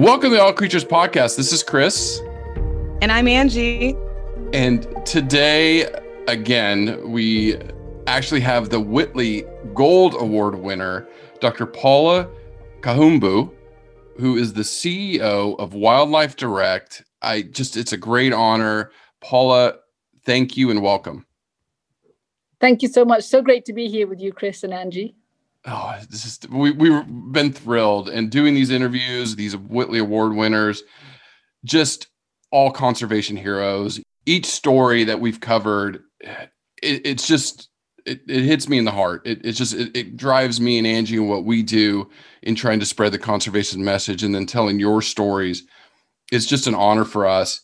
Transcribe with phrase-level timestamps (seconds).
[0.00, 1.36] Welcome to the All Creatures Podcast.
[1.36, 2.20] This is Chris.
[3.02, 3.94] And I'm Angie.
[4.54, 5.94] And today,
[6.26, 7.58] again, we
[8.06, 11.06] actually have the Whitley Gold Award winner,
[11.40, 11.66] Dr.
[11.66, 12.26] Paula
[12.80, 13.52] Kahumbu,
[14.18, 17.04] who is the CEO of Wildlife Direct.
[17.20, 18.92] I just, it's a great honor.
[19.20, 19.74] Paula,
[20.24, 21.26] thank you and welcome.
[22.58, 23.24] Thank you so much.
[23.24, 25.14] So great to be here with you, Chris and Angie.
[25.66, 30.82] Oh, this is we we've been thrilled and doing these interviews, these Whitley Award winners,
[31.64, 32.06] just
[32.50, 34.00] all conservation heroes.
[34.24, 36.50] Each story that we've covered, it,
[37.04, 37.68] it's just
[38.06, 39.26] it, it hits me in the heart.
[39.26, 42.08] It, it's just it, it drives me and Angie and what we do
[42.42, 45.64] in trying to spread the conservation message and then telling your stories.
[46.32, 47.60] It's just an honor for us.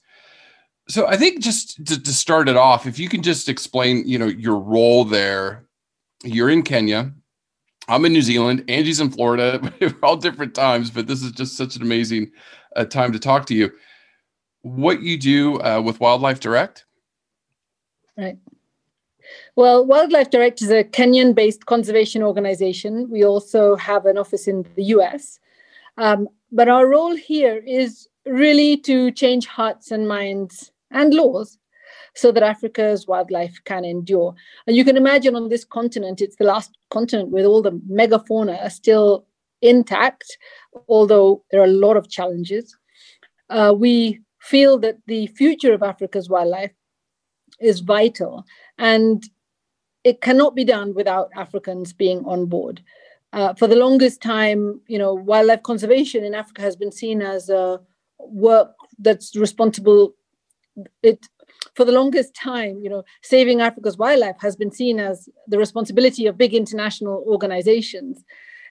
[0.88, 4.18] So I think just to, to start it off, if you can just explain, you
[4.18, 5.62] know, your role there.
[6.24, 7.12] You're in Kenya
[7.88, 8.64] I'm in New Zealand.
[8.68, 9.60] Angie's in Florida.
[9.80, 12.32] We're all different times, but this is just such an amazing
[12.74, 13.70] uh, time to talk to you.
[14.62, 16.84] What you do uh, with Wildlife Direct?
[18.16, 18.38] Right.
[19.54, 23.08] Well, Wildlife Direct is a Kenyan based conservation organization.
[23.10, 25.38] We also have an office in the US.
[25.96, 31.58] Um, but our role here is really to change hearts and minds and laws
[32.16, 34.34] so that Africa's wildlife can endure.
[34.66, 38.70] And you can imagine on this continent, it's the last continent with all the megafauna
[38.70, 39.26] still
[39.60, 40.38] intact,
[40.88, 42.76] although there are a lot of challenges.
[43.50, 46.72] Uh, we feel that the future of Africa's wildlife
[47.60, 48.44] is vital
[48.78, 49.22] and
[50.04, 52.82] it cannot be done without Africans being on board.
[53.32, 57.50] Uh, for the longest time, you know, wildlife conservation in Africa has been seen as
[57.50, 57.80] a
[58.18, 60.14] work that's responsible.
[61.02, 61.26] It
[61.74, 66.26] for the longest time, you know, saving Africa's wildlife has been seen as the responsibility
[66.26, 68.24] of big international organizations.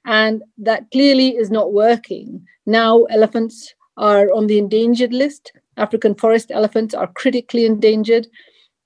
[0.06, 2.46] And that clearly is not working.
[2.66, 5.52] Now, elephants are on the endangered list.
[5.78, 8.28] African forest elephants are critically endangered.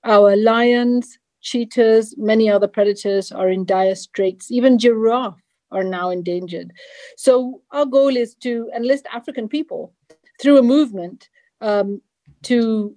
[0.04, 4.50] Our lions, cheetahs, many other predators are in dire straits.
[4.50, 5.40] Even giraffe
[5.70, 6.72] are now endangered.
[7.16, 9.92] So, our goal is to enlist African people
[10.40, 11.28] through a movement
[11.60, 12.00] um,
[12.44, 12.96] to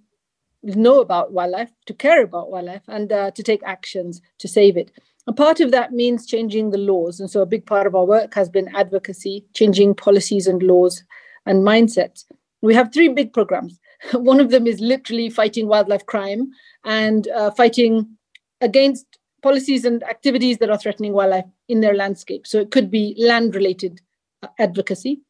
[0.64, 4.92] know about wildlife, to care about wildlife, and uh, to take actions to save it.
[5.28, 7.20] A part of that means changing the laws.
[7.20, 11.04] And so a big part of our work has been advocacy, changing policies and laws
[11.46, 12.26] and mindsets.
[12.62, 13.80] We have three big programs.
[14.14, 16.52] One of them is literally fighting wildlife crime
[16.84, 18.18] and uh, fighting
[18.60, 19.06] against
[19.42, 22.48] policies and activities that are threatening wildlife in their landscape.
[22.48, 24.02] So it could be land related
[24.42, 25.22] uh, advocacy.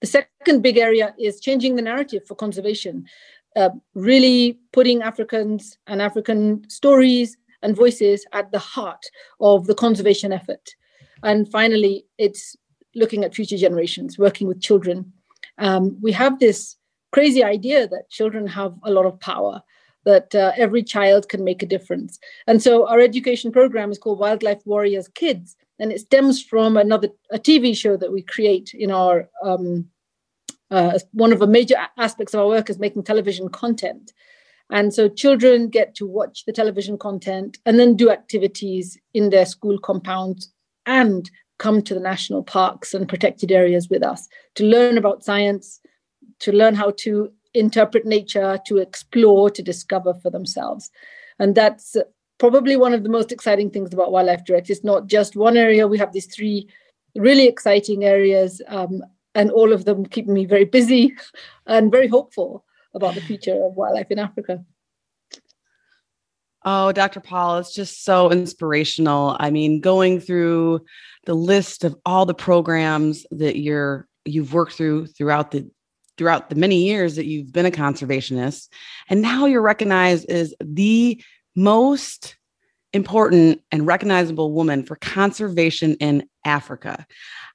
[0.00, 3.06] The second big area is changing the narrative for conservation.
[3.58, 9.04] Uh, really putting Africans and African stories and voices at the heart
[9.40, 10.76] of the conservation effort.
[11.24, 12.54] And finally, it's
[12.94, 15.12] looking at future generations, working with children.
[15.58, 16.76] Um, we have this
[17.10, 19.60] crazy idea that children have a lot of power,
[20.04, 22.20] that uh, every child can make a difference.
[22.46, 27.08] And so our education program is called Wildlife Warriors Kids, and it stems from another
[27.32, 29.88] a TV show that we create in our um,
[30.70, 34.12] uh, one of the major aspects of our work is making television content.
[34.70, 39.46] And so children get to watch the television content and then do activities in their
[39.46, 40.52] school compounds
[40.84, 45.80] and come to the national parks and protected areas with us to learn about science,
[46.40, 50.90] to learn how to interpret nature, to explore, to discover for themselves.
[51.38, 51.96] And that's
[52.38, 54.70] probably one of the most exciting things about Wildlife Direct.
[54.70, 56.68] It's not just one area, we have these three
[57.16, 59.02] really exciting areas, um,
[59.38, 61.14] and all of them keep me very busy
[61.66, 64.64] and very hopeful about the future of wildlife in Africa.
[66.64, 67.20] Oh, Dr.
[67.20, 69.36] Paul, it's just so inspirational.
[69.38, 70.80] I mean, going through
[71.24, 75.70] the list of all the programs that you're you've worked through throughout the
[76.16, 78.68] throughout the many years that you've been a conservationist
[79.08, 81.22] and now you're recognized as the
[81.54, 82.36] most
[82.92, 87.06] important and recognizable woman for conservation in Africa.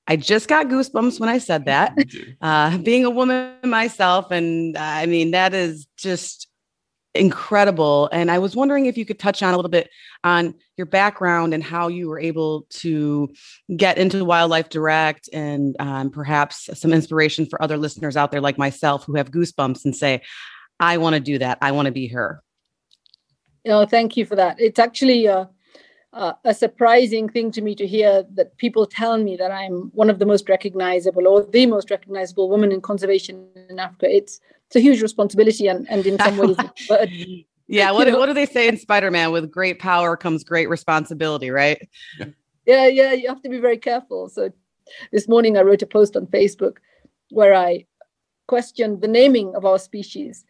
[0.08, 1.98] I just got goosebumps when I said that.
[2.42, 6.50] Uh, being a woman myself, and uh, I mean, that is just
[7.16, 8.10] incredible.
[8.12, 9.90] And I was wondering if you could touch on a little bit
[10.24, 13.32] on your background and how you were able to
[13.76, 18.58] get into Wildlife Direct and um, perhaps some inspiration for other listeners out there like
[18.58, 20.22] myself who have goosebumps and say,
[20.80, 21.60] I want to do that.
[21.62, 22.42] I want to be her.
[23.66, 24.60] Oh, thank you for that.
[24.60, 25.46] It's actually uh,
[26.14, 30.10] uh, a surprising thing to me to hear that people tell me that I'm one
[30.10, 34.14] of the most recognizable or the most recognizable woman in conservation in Africa.
[34.14, 36.58] It's it's a huge responsibility and, and in some ways
[36.90, 37.10] but,
[37.68, 39.32] yeah what, what do they say in spider-man?
[39.32, 41.90] With great power comes great responsibility right?
[42.66, 44.30] Yeah yeah you have to be very careful.
[44.30, 44.52] So
[45.12, 46.78] this morning i wrote a post on facebook
[47.30, 47.86] where i
[48.48, 50.46] questioned the naming of our species.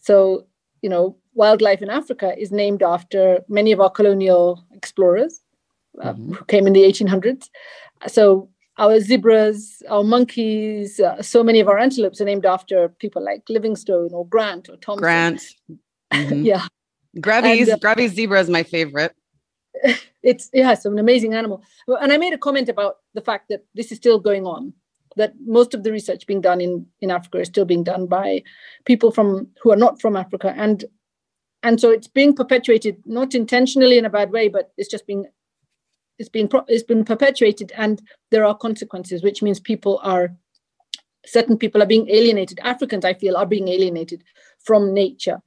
[0.00, 0.46] So
[0.82, 5.40] you know wildlife in africa is named after many of our colonial explorers
[6.02, 6.32] uh, mm-hmm.
[6.32, 7.48] who came in the 1800s
[8.06, 8.48] so
[8.80, 13.42] our zebras, our monkeys, uh, so many of our antelopes are named after people like
[13.48, 15.02] Livingstone or Grant or Thomson.
[15.02, 15.42] Grant.
[16.12, 16.42] Mm-hmm.
[16.42, 16.66] yeah.
[17.20, 19.14] Grevy's, uh, Grevy's zebra is my favorite.
[20.24, 21.62] It's yeah, it's an amazing animal.
[21.86, 24.74] And I made a comment about the fact that this is still going on,
[25.16, 28.42] that most of the research being done in, in Africa is still being done by
[28.84, 30.52] people from who are not from Africa.
[30.54, 30.84] And
[31.62, 35.26] and so it's being perpetuated, not intentionally in a bad way, but it's just being
[36.18, 40.34] it's been it's been perpetuated and there are consequences which means people are
[41.24, 42.60] certain people are being alienated.
[42.62, 44.24] Africans i feel are being alienated
[44.64, 45.40] from nature.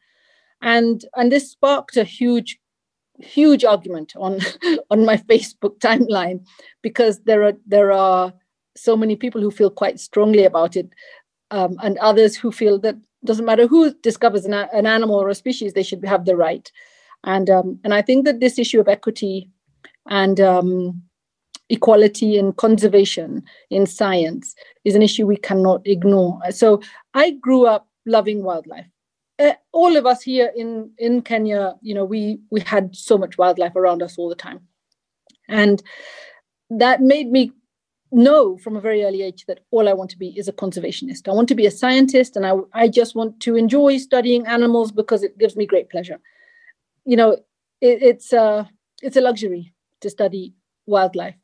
[0.62, 2.60] And and this sparked a huge
[3.20, 4.40] huge argument on
[4.90, 6.44] on my facebook timeline
[6.82, 8.34] because there are there are
[8.76, 10.90] so many people who feel quite strongly about it
[11.52, 15.36] um, and others who feel that doesn't matter who discovers an, an animal or a
[15.36, 16.72] species they should have the right
[17.24, 19.50] and um, and i think that this issue of equity
[20.08, 21.02] and um,
[21.70, 24.56] equality and conservation in science
[24.86, 26.40] is an issue we cannot ignore.
[26.52, 26.82] So
[27.14, 28.86] I grew up loving wildlife.
[29.40, 33.38] Uh, all of us here in in Kenya, you know, we we had so much
[33.38, 34.60] wildlife around us all the time,
[35.50, 35.82] and
[36.70, 37.52] that made me
[38.14, 41.28] know from a very early age that all I want to be is a conservationist.
[41.28, 44.92] I want to be a scientist, and I I just want to enjoy studying animals
[44.92, 46.20] because it gives me great pleasure.
[47.06, 47.32] You know,
[47.82, 48.70] it, it's a
[49.02, 50.54] it's a luxury to study
[50.86, 51.36] wildlife.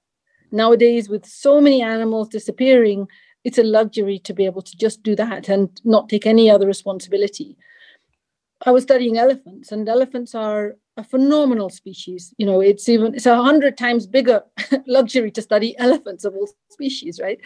[0.51, 3.07] Nowadays, with so many animals disappearing,
[3.43, 6.67] it's a luxury to be able to just do that and not take any other
[6.67, 7.57] responsibility.
[8.65, 12.33] I was studying elephants, and elephants are a phenomenal species.
[12.37, 14.43] You know, it's even it's a hundred times bigger
[14.87, 17.39] luxury to study elephants of all species, right?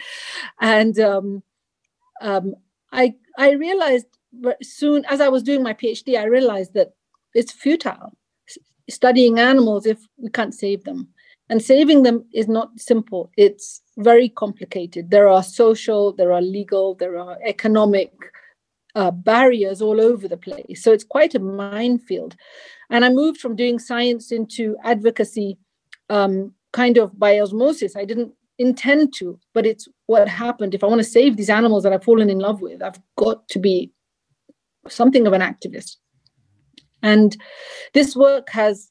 [0.60, 1.42] And um,
[2.20, 2.54] um,
[2.92, 4.06] I I realized
[4.62, 6.90] soon as I was doing my PhD, I realized that
[7.34, 8.12] it's futile
[8.88, 11.08] studying animals if we can't save them.
[11.50, 15.10] And saving them is not simple, it's very complicated.
[15.10, 18.12] There are social, there are legal, there are economic
[18.94, 20.82] uh, barriers all over the place.
[20.82, 22.34] So it's quite a minefield.
[22.90, 25.58] And I moved from doing science into advocacy
[26.10, 27.96] um, kind of by osmosis.
[27.96, 30.74] I didn't intend to, but it's what happened.
[30.74, 33.48] If I want to save these animals that I've fallen in love with, I've got
[33.48, 33.92] to be
[34.88, 35.96] something of an activist.
[37.02, 37.36] And
[37.92, 38.90] this work has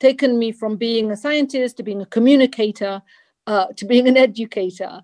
[0.00, 3.02] taken me from being a scientist to being a communicator
[3.46, 5.00] uh, to being an educator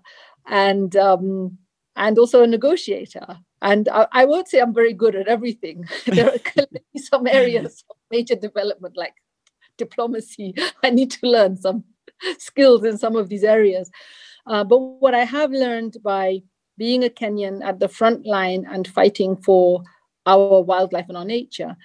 [0.47, 1.57] and um,
[1.95, 3.39] and also a negotiator.
[3.61, 5.85] And I, I, won't say I'm very good at everything.
[6.05, 9.15] there are clearly some areas major development like
[9.77, 10.53] diplomacy.
[10.83, 11.83] I need to learn some
[12.37, 13.89] skills in some of these areas.
[14.47, 16.41] Uh, but what I have learned by
[16.77, 19.83] being a Kenyan at the front line and fighting for
[20.25, 21.75] our wildlife and our nature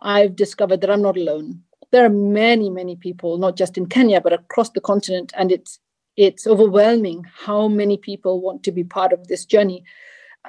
[0.00, 1.62] I've discovered that I'm not alone.
[1.92, 5.32] There are many, many people, not just in Kenya, but across the continent.
[5.36, 5.78] And it's
[6.16, 9.84] it's overwhelming how many people want to be part of this journey.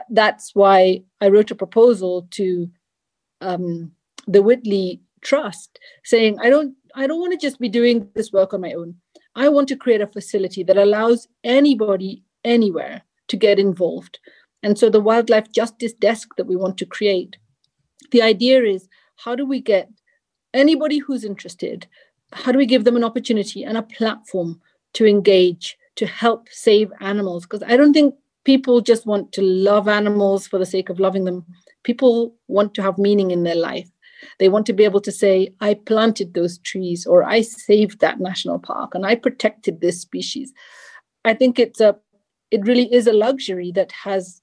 [0.09, 2.69] That's why I wrote a proposal to
[3.41, 3.91] um,
[4.27, 8.53] the Whitley Trust saying, I don't I don't want to just be doing this work
[8.53, 8.95] on my own.
[9.35, 14.19] I want to create a facility that allows anybody anywhere to get involved.
[14.63, 17.37] And so the wildlife justice desk that we want to create,
[18.11, 19.89] the idea is how do we get
[20.53, 21.87] anybody who's interested
[22.33, 24.61] how do we give them an opportunity and a platform
[24.93, 29.87] to engage to help save animals because I don't think people just want to love
[29.87, 31.45] animals for the sake of loving them.
[31.83, 33.89] People want to have meaning in their life.
[34.39, 38.19] They want to be able to say, I planted those trees, or I saved that
[38.19, 40.53] national park, and I protected this species.
[41.25, 41.95] I think it's a,
[42.49, 44.41] it really is a luxury that has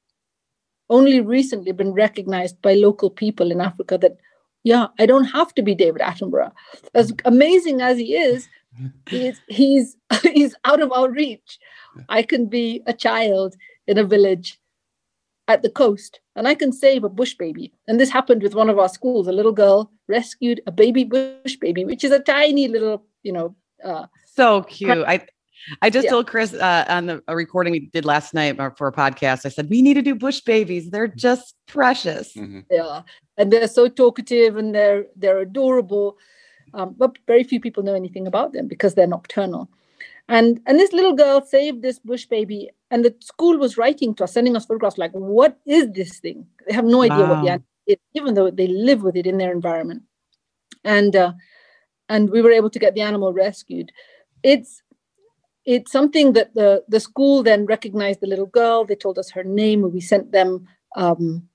[0.91, 4.17] only recently been recognized by local people in Africa that,
[4.65, 6.53] yeah, I don't have to be David Attenborough.
[6.95, 8.49] As amazing as he is,
[9.09, 11.59] he's he's he's out of our reach.
[12.09, 13.57] I can be a child
[13.87, 14.59] in a village
[15.49, 17.73] at the coast and I can save a bush baby.
[17.89, 19.27] And this happened with one of our schools.
[19.27, 23.57] A little girl rescued a baby bush baby, which is a tiny little, you know.
[23.85, 25.05] Uh, so cute.
[25.07, 25.27] I
[25.83, 26.11] I just yeah.
[26.13, 29.45] told Chris uh, on the a recording we did last night for a podcast.
[29.47, 30.91] I said we need to do bush babies.
[30.91, 32.33] They're just precious.
[32.35, 32.61] Mm-hmm.
[32.71, 33.03] Yeah,
[33.37, 36.19] and they're so talkative and they're they're adorable.
[36.73, 39.69] Um, but very few people know anything about them because they're nocturnal.
[40.29, 44.25] And and this little girl saved this bush baby, and the school was writing to
[44.25, 47.31] us, sending us photographs like, "What is this thing?" They have no idea wow.
[47.31, 50.03] what the animal is, even though they live with it in their environment.
[50.85, 51.33] And uh,
[52.09, 53.91] and we were able to get the animal rescued.
[54.43, 54.83] It's
[55.65, 58.85] it's something that the the school then recognized the little girl.
[58.85, 59.91] They told us her name.
[59.91, 60.67] We sent them
[60.97, 61.49] um,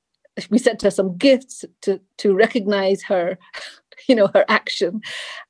[0.49, 3.37] we sent her some gifts to to recognize her
[4.07, 5.01] you know her action.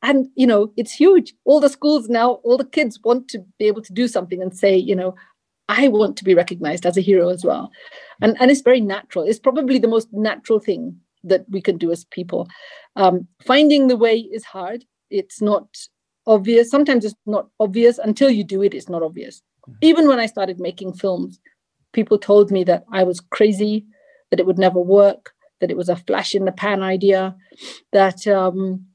[0.02, 1.34] And you know it's huge.
[1.46, 4.56] All the schools now all the kids want to be able to do something and
[4.56, 5.16] say you know
[5.70, 7.72] i want to be recognized as a hero as well.
[8.22, 9.26] And and it's very natural.
[9.26, 12.50] It's probably the most natural thing that we can do as people.
[12.96, 14.84] Um, finding the way is hard.
[15.10, 15.68] It's not
[16.28, 16.70] obvious.
[16.70, 17.98] Sometimes it's not obvious.
[17.98, 19.42] Until you do it it's not obvious.
[19.64, 19.78] Mm-hmm.
[19.82, 21.40] even when i started making films
[21.94, 23.86] people told me that i was crazy
[24.30, 25.33] that it would never work
[25.64, 27.34] that it was a flash in the pan idea,
[27.94, 28.86] that um,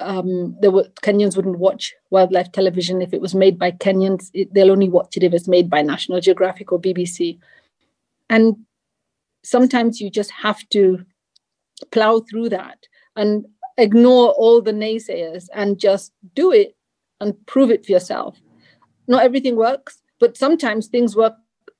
[0.00, 4.30] um, there were Kenyans wouldn't watch wildlife television if it was made by Kenyans.
[4.34, 7.38] It, they'll only watch it if it's made by National Geographic or BBC.
[8.28, 8.56] And
[9.44, 11.06] sometimes you just have to
[11.92, 12.78] plow through that
[13.14, 13.46] and
[13.78, 16.76] ignore all the naysayers and just do it
[17.20, 18.36] and prove it for yourself.
[19.06, 21.34] Not everything works, but sometimes things work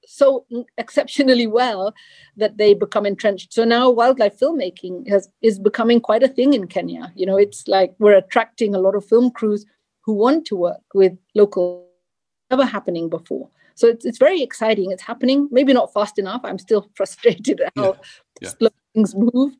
[0.06, 0.46] so
[0.78, 1.94] exceptionally well
[2.36, 3.52] that they become entrenched.
[3.52, 7.12] So now wildlife filmmaking has, is becoming quite a thing in Kenya.
[7.14, 9.66] You know, it's like we're attracting a lot of film crews
[10.04, 11.88] who want to work with local,
[12.50, 13.50] never happening before.
[13.75, 14.90] So it's, it's very exciting.
[14.90, 16.40] It's happening, maybe not fast enough.
[16.44, 18.00] I'm still frustrated at how yeah.
[18.40, 18.48] Yeah.
[18.50, 19.54] slow things move,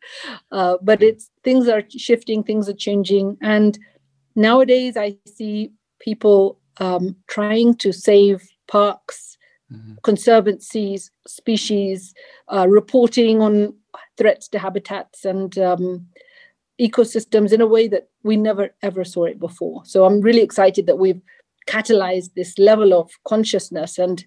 [0.53, 3.79] uh, but it's things are shifting, things are changing, and
[4.35, 9.36] nowadays I see people um, trying to save parks
[9.73, 9.95] mm-hmm.
[10.03, 12.15] conservancies, species,
[12.53, 13.75] uh, reporting on
[14.17, 16.07] threats to habitats and um,
[16.81, 19.83] ecosystems in a way that we never ever saw it before.
[19.85, 21.21] So I'm really excited that we've
[21.67, 24.25] catalyzed this level of consciousness and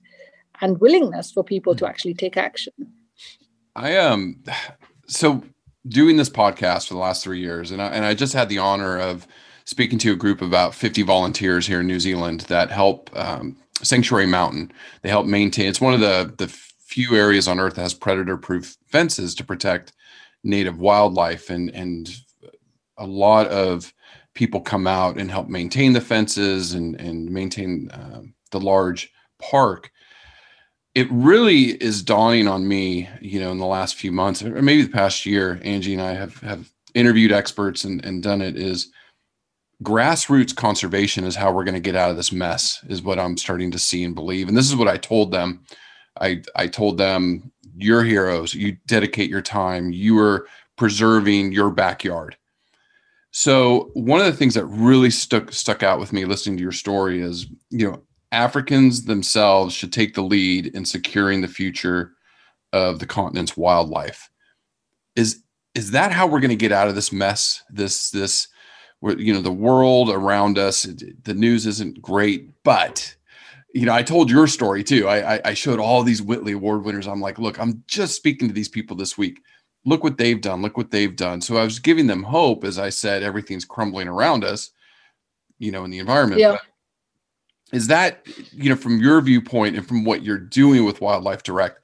[0.61, 1.85] and willingness for people mm-hmm.
[1.85, 2.73] to actually take action.
[3.75, 4.43] I um
[5.07, 5.43] so
[5.87, 8.57] doing this podcast for the last three years, and I, and I just had the
[8.57, 9.27] honor of
[9.65, 13.55] speaking to a group of about 50 volunteers here in New Zealand that help um,
[13.83, 14.71] Sanctuary Mountain.
[15.01, 15.67] They help maintain.
[15.67, 19.43] It's one of the the few areas on Earth that has predator proof fences to
[19.43, 19.93] protect
[20.43, 22.09] native wildlife, and and
[22.97, 23.93] a lot of
[24.33, 28.21] people come out and help maintain the fences and and maintain uh,
[28.51, 29.91] the large park.
[30.95, 34.81] It really is dawning on me, you know, in the last few months, or maybe
[34.81, 35.61] the past year.
[35.63, 38.57] Angie and I have have interviewed experts and, and done it.
[38.57, 38.91] Is
[39.83, 43.37] grassroots conservation is how we're going to get out of this mess is what i'm
[43.37, 44.47] starting to see and believe.
[44.47, 45.63] And this is what i told them.
[46.19, 48.53] I i told them you're heroes.
[48.53, 49.91] You dedicate your time.
[49.91, 52.35] You are preserving your backyard.
[53.31, 56.71] So one of the things that really stuck stuck out with me listening to your
[56.73, 62.11] story is you know africans themselves should take the lead in securing the future
[62.73, 64.29] of the continent's wildlife.
[65.15, 65.41] Is
[65.73, 68.48] is that how we're going to get out of this mess this this
[69.01, 70.83] you know the world around us
[71.23, 73.15] the news isn't great but
[73.73, 75.07] you know i told your story too.
[75.07, 77.07] I i showed all these whitley award winners.
[77.07, 79.41] I'm like look i'm just speaking to these people this week.
[79.85, 80.61] Look what they've done.
[80.61, 81.41] Look what they've done.
[81.41, 84.71] So i was giving them hope as i said everything's crumbling around us
[85.59, 86.41] you know in the environment.
[86.41, 86.57] Yeah.
[87.71, 91.79] is that you know from your viewpoint and from what you're doing with wildlife direct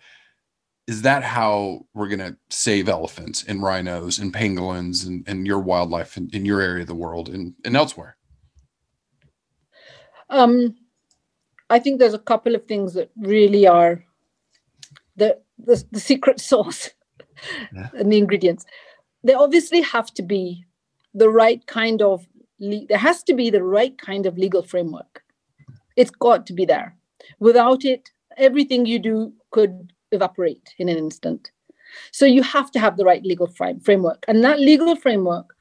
[0.88, 5.60] is that how we're going to save elephants and rhinos and pangolins and, and your
[5.60, 8.18] wildlife in, in your area of the world and, and elsewhere?
[10.30, 10.76] Um,
[11.70, 14.04] I think there's a couple of things that really are
[15.16, 16.90] the the, the secret sauce
[17.74, 17.90] yeah.
[17.98, 18.66] and the ingredients.
[19.24, 20.66] There obviously have to be
[21.14, 22.28] the right kind of
[22.60, 25.24] le- there has to be the right kind of legal framework.
[25.96, 26.96] It's got to be there.
[27.40, 31.52] Without it, everything you do could evaporate in an instant.
[32.12, 34.26] So you have to have the right legal frame, framework.
[34.28, 35.56] And that legal framework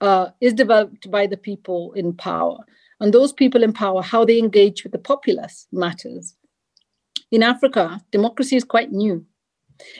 [0.00, 2.58] uh, is developed by the people in power.
[3.00, 6.34] And those people in power, how they engage with the populace matters.
[7.30, 9.24] In Africa, democracy is quite new.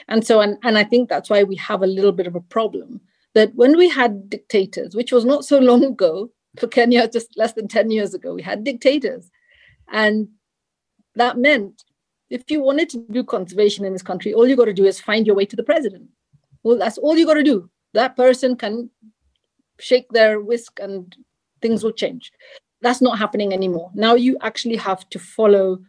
[0.07, 2.41] And so, and, and I think that's why we have a little bit of a
[2.41, 3.01] problem
[3.35, 7.53] that when we had dictators, which was not so long ago, for Kenya, just less
[7.53, 9.29] than 10 years ago, we had dictators.
[9.91, 10.29] And
[11.15, 11.83] that meant
[12.29, 14.99] if you wanted to do conservation in this country, all you got to do is
[14.99, 16.09] find your way to the president.
[16.63, 17.69] Well, that's all you got to do.
[17.93, 18.89] That person can
[19.79, 21.15] shake their whisk and
[21.61, 22.31] things will change.
[22.81, 23.91] That's not happening anymore.
[23.95, 25.79] Now you actually have to follow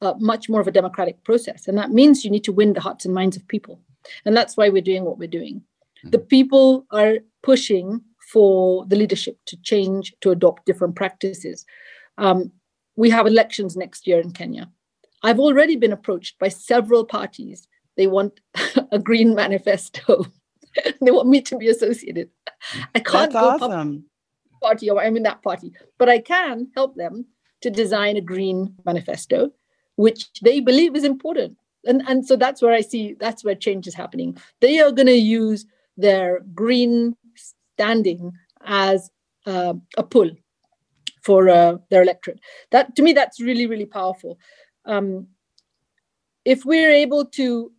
[0.00, 1.68] uh, much more of a democratic process.
[1.68, 3.80] And that means you need to win the hearts and minds of people.
[4.24, 5.62] And that's why we're doing what we're doing.
[6.04, 6.26] The mm-hmm.
[6.28, 8.00] people are pushing
[8.32, 11.66] for the leadership to change, to adopt different practices.
[12.16, 12.52] Um,
[12.96, 14.70] we have elections next year in Kenya.
[15.22, 17.66] I've already been approached by several parties.
[17.96, 18.40] They want
[18.92, 20.26] a green manifesto.
[21.00, 22.30] they want me to be associated.
[22.94, 24.04] I can't That's go awesome.
[24.62, 27.26] party or I'm in that party, but I can help them
[27.62, 29.50] to design a green manifesto,
[29.96, 31.56] which they believe is important.
[31.84, 34.36] And, and so that's where I see that's where change is happening.
[34.60, 38.32] They are going to use their green standing
[38.64, 39.10] as
[39.46, 40.30] uh, a pull
[41.22, 42.40] for uh, their electorate.
[42.70, 44.38] That to me, that's really really powerful.
[44.90, 45.28] Um,
[46.44, 47.72] if we're able to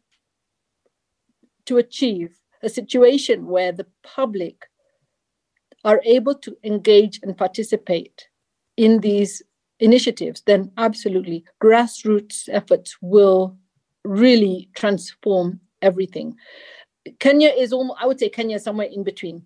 [1.65, 2.31] to achieve
[2.63, 4.67] a situation where the public
[5.83, 8.27] are able to engage and participate
[8.77, 9.41] in these
[9.79, 13.57] initiatives, then absolutely grassroots efforts will
[14.03, 16.35] really transform everything.
[17.19, 19.43] Kenya is almost, I would say Kenya is somewhere in between.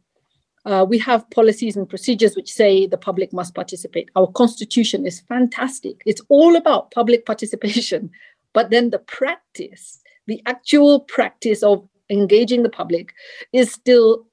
[0.65, 4.09] Uh, we have policies and procedures which say the public must participate.
[4.15, 6.01] Our constitution is fantastic.
[6.05, 8.09] It's all about public participation.
[8.53, 13.13] But then the practice, the actual practice of engaging the public
[13.53, 14.25] is still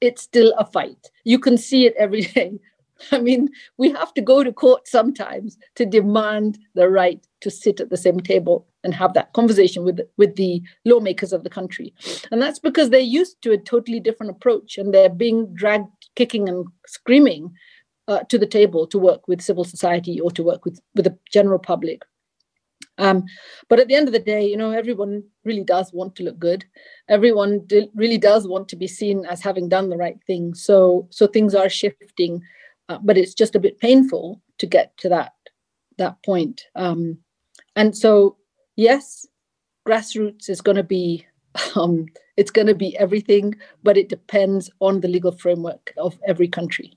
[0.00, 1.10] it's still a fight.
[1.24, 2.58] You can see it every day.
[3.12, 7.80] I mean, we have to go to court sometimes to demand the right to sit
[7.80, 11.92] at the same table and have that conversation with, with the lawmakers of the country.
[12.30, 16.48] And that's because they're used to a totally different approach and they're being dragged kicking
[16.48, 17.52] and screaming
[18.08, 21.16] uh, to the table to work with civil society or to work with, with the
[21.30, 22.02] general public.
[22.98, 23.24] Um,
[23.68, 26.38] but at the end of the day, you know, everyone really does want to look
[26.38, 26.64] good.
[27.08, 30.54] Everyone really does want to be seen as having done the right thing.
[30.54, 32.42] So, so things are shifting,
[32.88, 35.32] uh, but it's just a bit painful to get to that
[35.96, 36.62] that point.
[36.74, 37.18] Um,
[37.76, 38.36] and so,
[38.80, 39.26] yes,
[39.86, 41.26] grassroots is going to be
[41.76, 46.48] um, it's going to be everything, but it depends on the legal framework of every
[46.48, 46.96] country.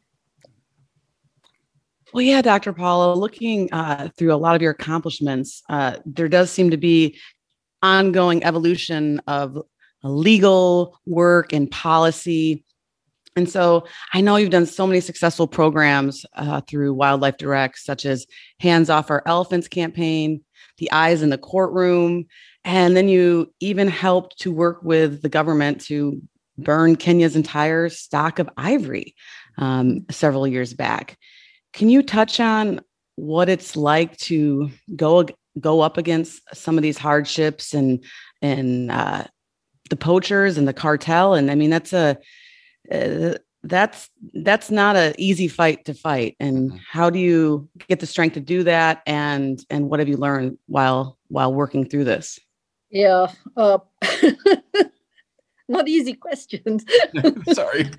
[2.14, 2.74] Well, yeah, Dr.
[2.74, 7.18] Paula, looking uh, through a lot of your accomplishments, uh, there does seem to be
[7.82, 9.58] ongoing evolution of
[10.04, 12.64] legal work and policy.
[13.36, 18.06] And so I know you've done so many successful programs uh, through Wildlife Direct, such
[18.06, 18.28] as
[18.60, 20.44] Hands Off Our Elephants campaign,
[20.78, 22.26] The Eyes in the Courtroom,
[22.64, 26.22] and then you even helped to work with the government to
[26.58, 29.16] burn Kenya's entire stock of ivory
[29.58, 31.18] um, several years back.
[31.74, 32.82] Can you touch on
[33.16, 35.26] what it's like to go
[35.60, 38.04] go up against some of these hardships and
[38.42, 39.26] and uh,
[39.90, 41.34] the poachers and the cartel?
[41.34, 42.18] And I mean, that's a
[42.92, 46.36] uh, that's that's not an easy fight to fight.
[46.40, 46.78] And mm-hmm.
[46.92, 49.02] how do you get the strength to do that?
[49.06, 52.40] And and what have you learned while while working through this?
[52.90, 53.28] Yeah.
[53.58, 53.80] Uh,
[55.74, 56.86] not easy questions.
[57.52, 57.90] Sorry.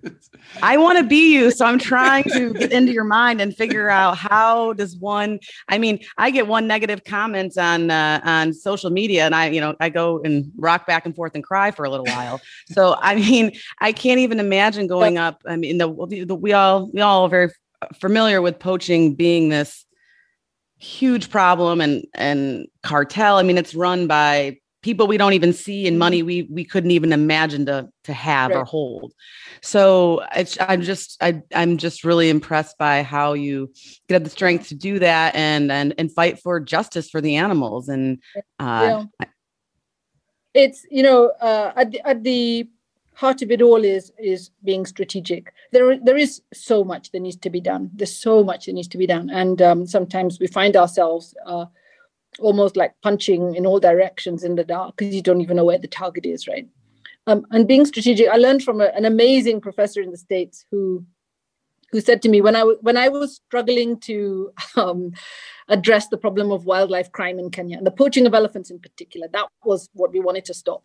[0.62, 3.88] I want to be you, so I'm trying to get into your mind and figure
[3.88, 5.38] out how does one.
[5.68, 9.60] I mean, I get one negative comment on uh, on social media, and I, you
[9.60, 12.40] know, I go and rock back and forth and cry for a little while.
[12.70, 15.42] So I mean, I can't even imagine going up.
[15.46, 15.88] I mean, the,
[16.26, 17.50] the we all we all are very
[17.94, 19.84] familiar with poaching being this
[20.78, 23.38] huge problem and and cartel.
[23.38, 26.26] I mean, it's run by people we don't even see and money mm-hmm.
[26.26, 28.58] we we couldn't even imagine to to have right.
[28.58, 29.12] or hold
[29.62, 33.72] so it's, i'm just I, i'm just really impressed by how you
[34.08, 37.88] get the strength to do that and and and fight for justice for the animals
[37.88, 38.18] and
[38.58, 39.26] uh yeah.
[40.54, 42.68] it's you know uh at the, at the
[43.14, 47.36] heart of it all is is being strategic there there is so much that needs
[47.36, 50.46] to be done there's so much that needs to be done and um, sometimes we
[50.46, 51.66] find ourselves uh,
[52.38, 55.78] almost like punching in all directions in the dark because you don't even know where
[55.78, 56.68] the target is, right?
[57.26, 61.04] Um, and being strategic, I learned from a, an amazing professor in the States who
[61.92, 65.12] who said to me when I when I was struggling to um,
[65.68, 69.28] address the problem of wildlife crime in Kenya and the poaching of elephants in particular.
[69.32, 70.84] That was what we wanted to stop.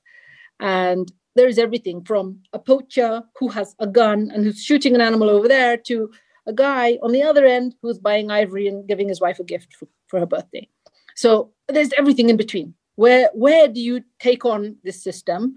[0.60, 5.02] And there is everything from a poacher who has a gun and who's shooting an
[5.02, 6.12] animal over there to
[6.48, 9.76] a guy on the other end who's buying ivory and giving his wife a gift
[9.76, 10.68] for, for her birthday.
[11.18, 12.76] So there's everything in between.
[12.96, 15.56] Where where do you take on this system?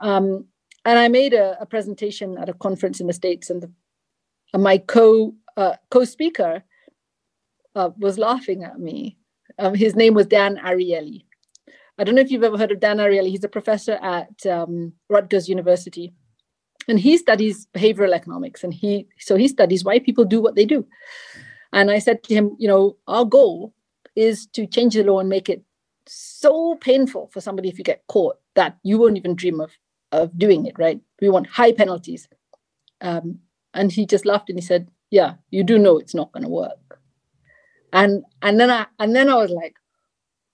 [0.00, 0.46] Um,
[0.84, 3.70] and I made a, a, presentation at a conference in the states, and, the,
[4.52, 6.64] and my co uh, co speaker
[7.74, 9.16] uh, was laughing at me.
[9.58, 11.24] Um, his name was Dan Ariely.
[11.98, 13.28] I don't know if you've ever heard of Dan Ariely.
[13.28, 16.12] He's a professor at um, Rutgers University,
[16.88, 18.64] and he studies behavioral economics.
[18.64, 20.86] And he so he studies why people do what they do.
[21.72, 23.74] And I said to him, you know, our goal
[24.16, 25.62] is to change the law and make it
[26.06, 29.72] so painful for somebody if you get caught that you won't even dream of
[30.12, 30.74] of doing it.
[30.78, 31.00] Right?
[31.20, 32.28] We want high penalties.
[33.00, 33.40] Um,
[33.74, 36.48] and he just laughed and he said, "Yeah, you do know it's not going to
[36.48, 37.00] work."
[37.92, 39.76] And and then I and then I was like,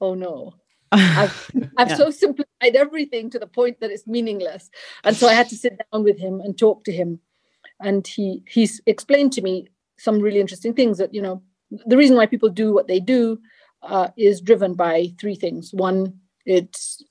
[0.00, 0.54] "Oh no."
[0.92, 1.94] I've, I've yeah.
[1.94, 4.70] so simplified everything to the point that it's meaningless.
[5.04, 7.20] And so I had to sit down with him and talk to him.
[7.80, 9.68] And he he's explained to me
[9.98, 11.42] some really interesting things that, you know,
[11.86, 13.38] the reason why people do what they do
[13.82, 15.70] uh, is driven by three things.
[15.72, 17.02] One, it's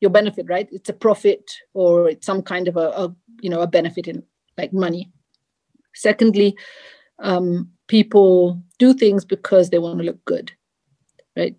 [0.00, 0.68] your benefit, right?
[0.70, 4.22] It's a profit or it's some kind of a, a you know, a benefit in
[4.56, 5.10] like money.
[5.94, 6.56] Secondly,
[7.18, 10.52] um, people do things because they want to look good
[11.36, 11.56] right?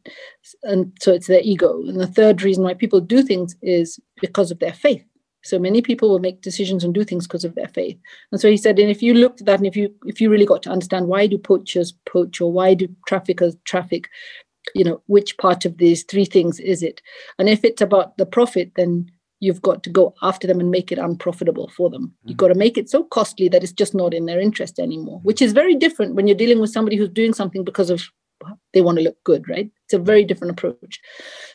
[0.63, 1.81] And so it's their ego.
[1.81, 5.03] And the third reason why people do things is because of their faith.
[5.45, 7.97] So many people will make decisions and do things because of their faith.
[8.31, 10.29] And so he said, and if you looked at that, and if you if you
[10.29, 14.09] really got to understand why do poachers poach or why do traffickers traffic,
[14.73, 16.99] you know, which part of these three things is it?
[17.37, 20.91] And if it's about the profit, then you've got to go after them and make
[20.91, 22.07] it unprofitable for them.
[22.07, 22.29] Mm-hmm.
[22.29, 25.19] You've got to make it so costly that it's just not in their interest anymore,
[25.21, 28.09] which is very different when you're dealing with somebody who's doing something because of
[28.73, 30.99] they want to look good right it's a very different approach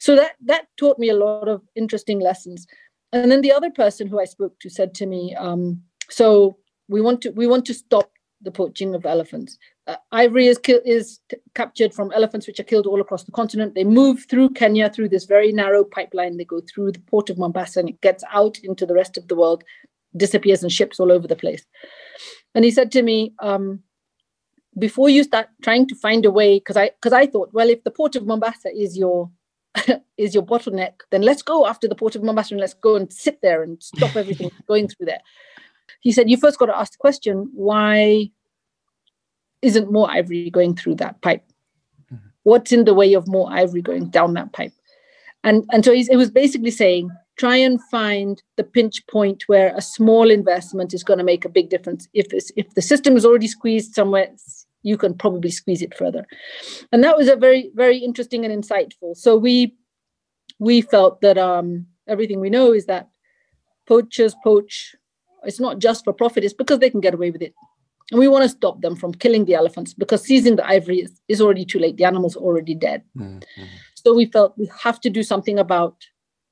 [0.01, 2.67] so that that taught me a lot of interesting lessons
[3.13, 6.57] and then the other person who i spoke to said to me um, so
[6.89, 8.11] we want to we want to stop
[8.43, 9.59] the poaching of elephants.
[9.87, 13.33] Uh, ivory is ki- is t- captured from elephants which are killed all across the
[13.33, 13.75] continent.
[13.75, 16.37] They move through kenya through this very narrow pipeline.
[16.37, 19.29] They go through the port of mombasa and it gets out into the rest of
[19.29, 19.65] the world
[20.17, 21.65] disappears in ships all over the place.
[22.55, 23.81] And he said to me um,
[24.79, 27.83] before you start trying to find a way because i because i thought well if
[27.83, 29.29] the port of mombasa is your
[30.19, 33.13] is your bottleneck then let's go after the port of mombasa and let's go and
[33.13, 35.21] sit there and stop everything going through there.
[36.01, 38.31] He said you first got to ask the question why
[39.63, 41.45] isn't more ivory going through that pipe?
[42.13, 42.27] Mm-hmm.
[42.43, 44.73] what's in the way of more ivory going down that pipe?
[45.45, 49.81] And and so it was basically saying try and find the pinch point where a
[49.81, 52.07] small investment is going to make a big difference.
[52.13, 54.29] If if the system is already squeezed somewhere
[54.83, 56.27] you can probably squeeze it further.
[56.93, 59.17] And that was a very very interesting and insightful.
[59.17, 59.75] So we
[60.59, 63.09] we felt that um, everything we know is that
[63.87, 64.95] poachers poach
[65.45, 67.55] it's not just for profit it's because they can get away with it.
[68.11, 71.21] And we want to stop them from killing the elephants because seizing the ivory is,
[71.29, 71.97] is already too late.
[71.97, 73.03] The animal's already dead.
[73.17, 73.65] Mm-hmm.
[73.95, 75.97] so we felt we have to do something about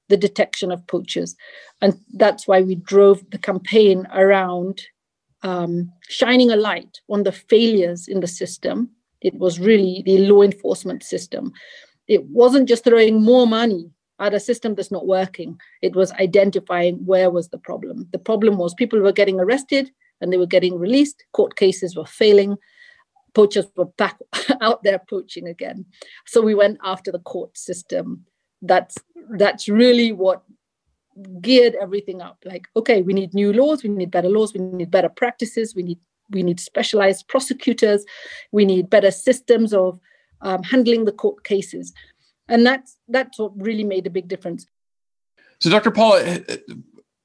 [0.09, 1.37] the detection of poachers.
[1.81, 4.83] And that's why we drove the campaign around
[5.43, 8.91] um, shining a light on the failures in the system.
[9.21, 11.53] It was really the law enforcement system.
[12.07, 15.61] It wasn't just throwing more money at a system that's not working.
[15.83, 18.09] It was identifying where was the problem.
[18.13, 21.25] The problem was people were getting arrested and they were getting released.
[21.33, 22.57] Court cases were failing.
[23.35, 24.19] Poachers were back
[24.61, 25.85] out there poaching again.
[26.27, 28.25] So we went after the court system.
[28.63, 28.97] That's
[29.37, 30.43] that's really what
[31.41, 32.39] geared everything up.
[32.45, 35.83] Like okay we need new laws we need better laws we need better practices we
[35.83, 35.99] need
[36.31, 38.05] we need specialized prosecutors
[38.53, 39.99] we need better systems of
[40.41, 41.93] um, handling the court cases.
[42.49, 44.67] And that's that's what really made a big difference.
[45.61, 46.57] So dr paul eh, eh,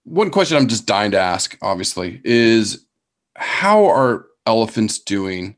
[0.05, 2.85] one question i'm just dying to ask obviously is
[3.35, 5.55] how are elephants doing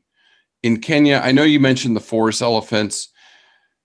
[0.62, 1.20] in kenya?
[1.22, 3.08] I know you mentioned the forest elephants.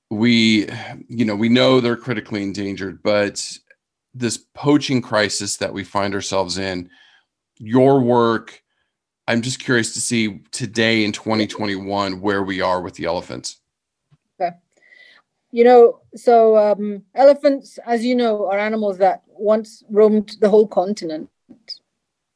[0.09, 0.67] We
[1.07, 3.57] you know we know they're critically endangered but
[4.13, 6.89] this poaching crisis that we find ourselves in,
[7.57, 8.61] your work,
[9.27, 13.59] I'm just curious to see today in 2021 where we are with the elephants.
[14.39, 14.55] Okay.
[15.51, 20.67] You know, so um, elephants, as you know, are animals that once roamed the whole
[20.67, 21.29] continent.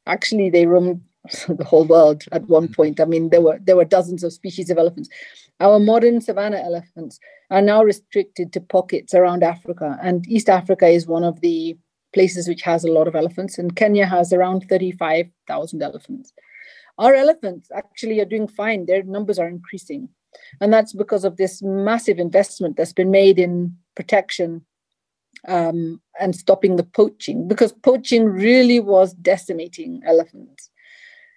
[0.06, 1.02] Actually, they roamed
[1.48, 2.74] the whole world at one mm-hmm.
[2.74, 3.00] point.
[3.00, 5.08] I mean, there were there were dozens of species of elephants.
[5.60, 7.18] Our modern savanna elephants
[7.50, 11.76] are now restricted to pockets around Africa, and East Africa is one of the
[12.12, 13.58] places which has a lot of elephants.
[13.58, 16.32] And Kenya has around 35,000 elephants.
[16.98, 18.86] Our elephants actually are doing fine.
[18.86, 20.08] Their numbers are increasing.
[20.60, 24.64] And that's because of this massive investment that's been made in protection
[25.46, 30.70] um, and stopping the poaching, because poaching really was decimating elephants.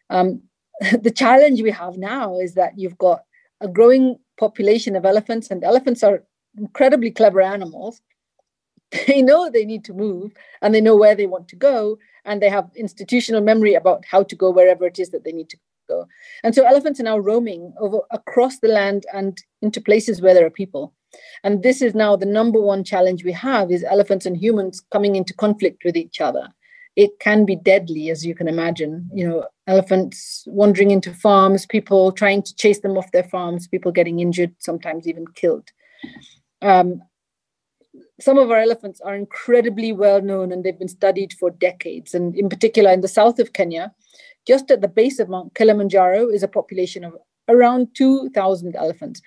[0.09, 0.43] Um,
[1.01, 3.23] the challenge we have now is that you've got
[3.61, 6.23] a growing population of elephants, and elephants are
[6.57, 8.01] incredibly clever animals.
[9.07, 10.31] They know they need to move
[10.63, 14.23] and they know where they want to go, and they have institutional memory about how
[14.23, 16.07] to go wherever it is that they need to go.
[16.43, 20.45] And so elephants are now roaming over across the land and into places where there
[20.45, 20.93] are people.
[21.43, 25.15] And this is now the number one challenge we have is elephants and humans coming
[25.15, 26.47] into conflict with each other.
[26.99, 29.09] It can be deadly, as you can imagine.
[29.13, 33.93] You know, elephants wandering into farms, people trying to chase them off their farms, people
[33.93, 35.69] getting injured, sometimes even killed.
[36.61, 37.01] Um,
[38.19, 42.13] some of our elephants are incredibly well known and they've been studied for decades.
[42.13, 43.93] And in particular, in the south of Kenya,
[44.45, 47.15] just at the base of Mount Kilimanjaro is a population of
[47.47, 49.21] around 2,000 elephants.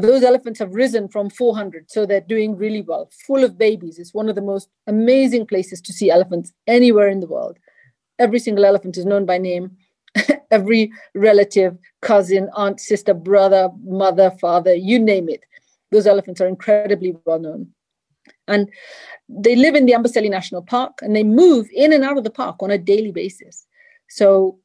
[0.00, 3.98] Those elephants have risen from 400, so they're doing really well, full of babies.
[3.98, 7.58] It's one of the most amazing places to see elephants anywhere in the world.
[8.18, 9.76] Every single elephant is known by name.
[10.50, 15.44] Every relative, cousin, aunt, sister, brother, mother, father, you name it.
[15.90, 17.68] Those elephants are incredibly well known.
[18.48, 18.70] And
[19.28, 22.30] they live in the Amboseli National Park and they move in and out of the
[22.30, 23.66] park on a daily basis.
[24.08, 24.58] So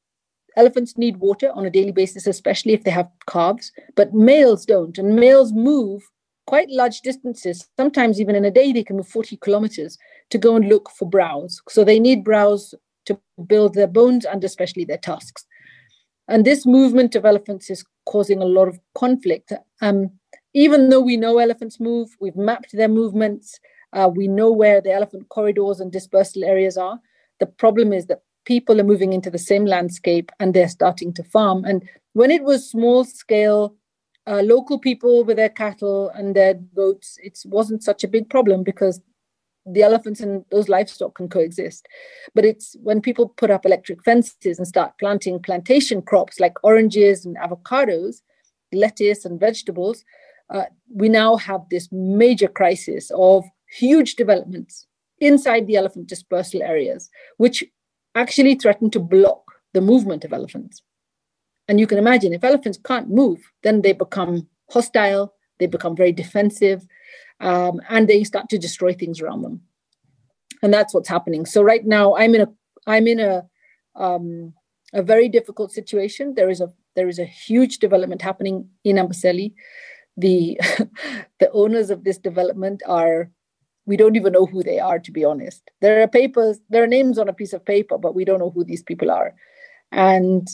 [0.58, 4.98] elephants need water on a daily basis, especially if they have calves, but males don't.
[4.98, 6.04] And males move
[6.48, 7.68] quite large distances.
[7.78, 9.98] Sometimes even in a day, they can move 40 kilometers
[10.32, 11.62] to go and look for browse.
[11.70, 12.74] So they need browse
[13.06, 15.46] to build their bones and especially their tusks.
[16.28, 19.54] And this movement of elephants is causing a lot of conflict.
[19.82, 20.12] Um,
[20.54, 23.60] even though we know elephants move, we've mapped their movements,
[23.94, 27.00] uh, we know where the elephant corridors and dispersal areas are.
[27.40, 31.24] The problem is that people are moving into the same landscape and they're starting to
[31.24, 31.66] farm.
[31.66, 33.76] And when it was small scale,
[34.26, 38.64] uh, local people with their cattle and their goats, it wasn't such a big problem
[38.64, 39.02] because
[39.66, 41.90] the elephants and those livestock can coexist.
[42.34, 47.26] But it's when people put up electric fences and start planting plantation crops like oranges
[47.26, 48.22] and avocados,
[48.72, 50.06] lettuce and vegetables,
[50.50, 54.88] uh, we now have this major crisis of huge developments
[55.20, 57.66] inside the elephant dispersal areas, which
[58.18, 60.82] actually threaten to block the movement of elephants.
[61.68, 66.12] And you can imagine if elephants can't move, then they become hostile, they become very
[66.12, 66.86] defensive,
[67.40, 69.62] um, and they start to destroy things around them.
[70.64, 71.46] And that's what's happening.
[71.46, 72.48] So right now, I'm in a
[72.88, 73.46] I'm in a
[73.96, 74.54] um,
[74.94, 76.34] a very difficult situation.
[76.36, 79.54] There is a there is a huge development happening in Amboseli.
[80.16, 80.60] The
[81.40, 83.30] the owners of this development are
[83.88, 85.72] we don't even know who they are to be honest.
[85.82, 88.52] There are papers there are names on a piece of paper but we don't know
[88.52, 89.34] who these people are.
[89.92, 90.48] And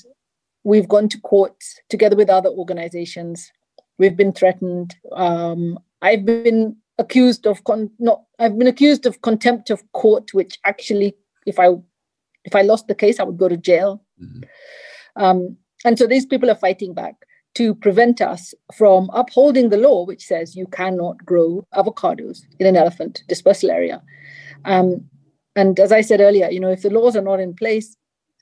[0.64, 3.52] we've gone to court together with other organizations.
[3.98, 4.96] We've been threatened.
[5.12, 10.60] Um, i've been accused of con- not i've been accused of contempt of court which
[10.64, 11.16] actually
[11.48, 11.70] if i
[12.46, 14.04] if i lost the case i would go to jail.
[14.22, 15.24] Mm-hmm.
[15.24, 17.16] um, and so these people are fighting back
[17.56, 22.76] to prevent us from upholding the law, which says you cannot grow avocados in an
[22.76, 24.02] elephant dispersal area.
[24.66, 25.10] Um,
[25.56, 27.96] and as I said earlier, you know, if the laws are not in place,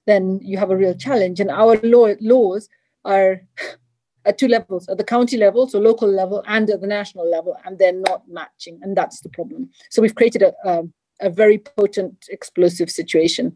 [0.07, 1.39] then you have a real challenge.
[1.39, 2.69] And our law, laws
[3.03, 3.41] are
[4.25, 7.57] at two levels at the county level, so local level, and at the national level,
[7.65, 8.79] and they're not matching.
[8.81, 9.69] And that's the problem.
[9.89, 10.83] So we've created a, a,
[11.21, 13.53] a very potent explosive situation.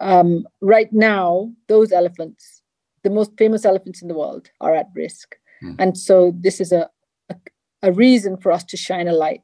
[0.00, 2.62] Um, right now, those elephants
[3.04, 5.36] the most famous elephants in the world are at risk.
[5.62, 5.76] Mm.
[5.78, 6.90] And so this is a,
[7.28, 7.36] a,
[7.82, 9.42] a reason for us to shine a light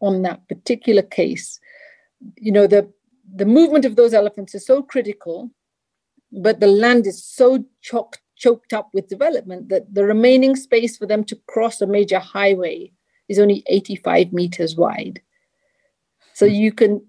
[0.00, 1.58] on that particular case.
[2.36, 2.92] You know, the
[3.32, 5.50] the movement of those elephants is so critical,
[6.32, 11.06] but the land is so choked choked up with development that the remaining space for
[11.06, 12.90] them to cross a major highway
[13.28, 15.20] is only 85 meters wide.
[16.32, 16.54] So hmm.
[16.54, 17.06] you can,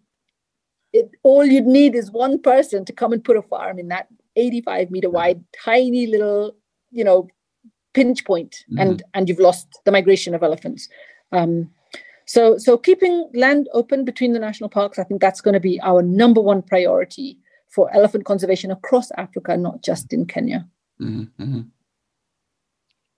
[0.91, 4.07] it, all you'd need is one person to come and put a farm in that
[4.35, 6.55] 85 meter wide, tiny little,
[6.91, 7.27] you know,
[7.93, 8.79] pinch point, mm-hmm.
[8.79, 10.89] and and you've lost the migration of elephants.
[11.31, 11.69] Um,
[12.25, 15.79] so so keeping land open between the national parks, I think that's going to be
[15.81, 17.37] our number one priority
[17.69, 20.67] for elephant conservation across Africa, not just in Kenya.
[21.01, 21.43] Mm-hmm.
[21.43, 21.61] mm-hmm.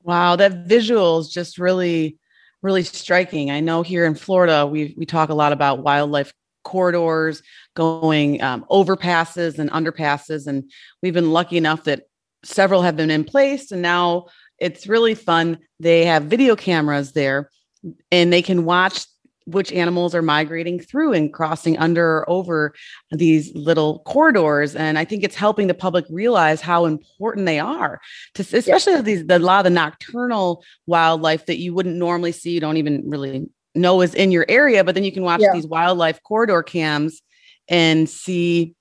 [0.03, 2.17] Wow, that visual is just really,
[2.61, 3.51] really striking.
[3.51, 7.41] I know here in Florida, we we talk a lot about wildlife corridors,
[7.75, 10.47] going um, overpasses and underpasses.
[10.47, 10.69] And
[11.01, 12.03] we've been lucky enough that
[12.43, 13.71] several have been in place.
[13.71, 14.25] And now
[14.59, 15.59] it's really fun.
[15.79, 17.49] They have video cameras there
[18.11, 19.05] and they can watch
[19.45, 22.73] which animals are migrating through and crossing under or over
[23.11, 27.99] these little corridors and i think it's helping the public realize how important they are
[28.33, 29.01] to especially yeah.
[29.01, 32.77] these the, a lot of the nocturnal wildlife that you wouldn't normally see you don't
[32.77, 35.51] even really know is in your area but then you can watch yeah.
[35.53, 37.21] these wildlife corridor cams
[37.69, 38.75] and see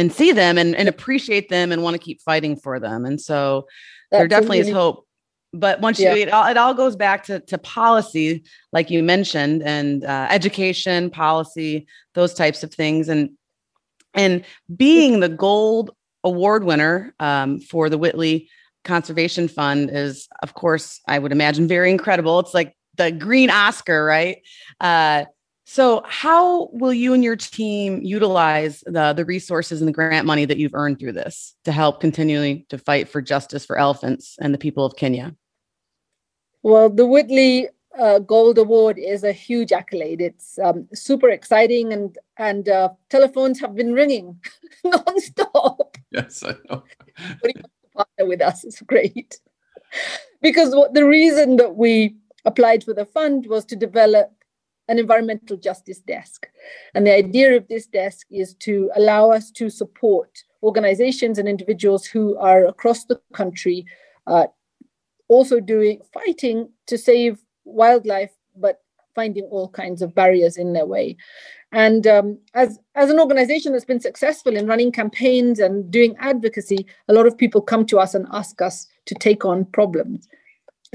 [0.00, 3.04] and see them and, and appreciate them and want to keep fighting for them.
[3.04, 3.66] And so
[4.10, 5.06] That's there definitely is hope.
[5.52, 6.14] But once yeah.
[6.14, 10.26] you it all, it all goes back to, to policy like you mentioned and uh,
[10.30, 13.10] education policy those types of things.
[13.10, 13.32] And
[14.14, 14.42] and
[14.74, 15.90] being the gold
[16.24, 18.48] award winner um, for the whitley
[18.84, 22.38] conservation fund is of course i would imagine very incredible.
[22.40, 24.38] It's like the green oscar right
[24.80, 25.24] uh,
[25.64, 30.44] so how will you and your team utilize the, the resources and the grant money
[30.44, 34.52] that you've earned through this to help continually to fight for justice for elephants and
[34.52, 35.34] the people of kenya
[36.62, 40.20] well, the Whitley uh, Gold Award is a huge accolade.
[40.20, 44.38] It's um, super exciting, and and uh, telephones have been ringing
[44.84, 45.96] nonstop.
[46.10, 46.84] Yes, I know.
[47.94, 49.40] partner with us is great
[50.42, 54.32] because what the reason that we applied for the fund was to develop
[54.88, 56.48] an environmental justice desk,
[56.94, 62.04] and the idea of this desk is to allow us to support organizations and individuals
[62.04, 63.86] who are across the country
[64.26, 64.46] uh,
[65.28, 68.82] also doing fighting to save wildlife, but
[69.14, 71.16] finding all kinds of barriers in their way.
[71.72, 76.84] And um, as, as an organization that's been successful in running campaigns and doing advocacy,
[77.08, 80.26] a lot of people come to us and ask us to take on problems.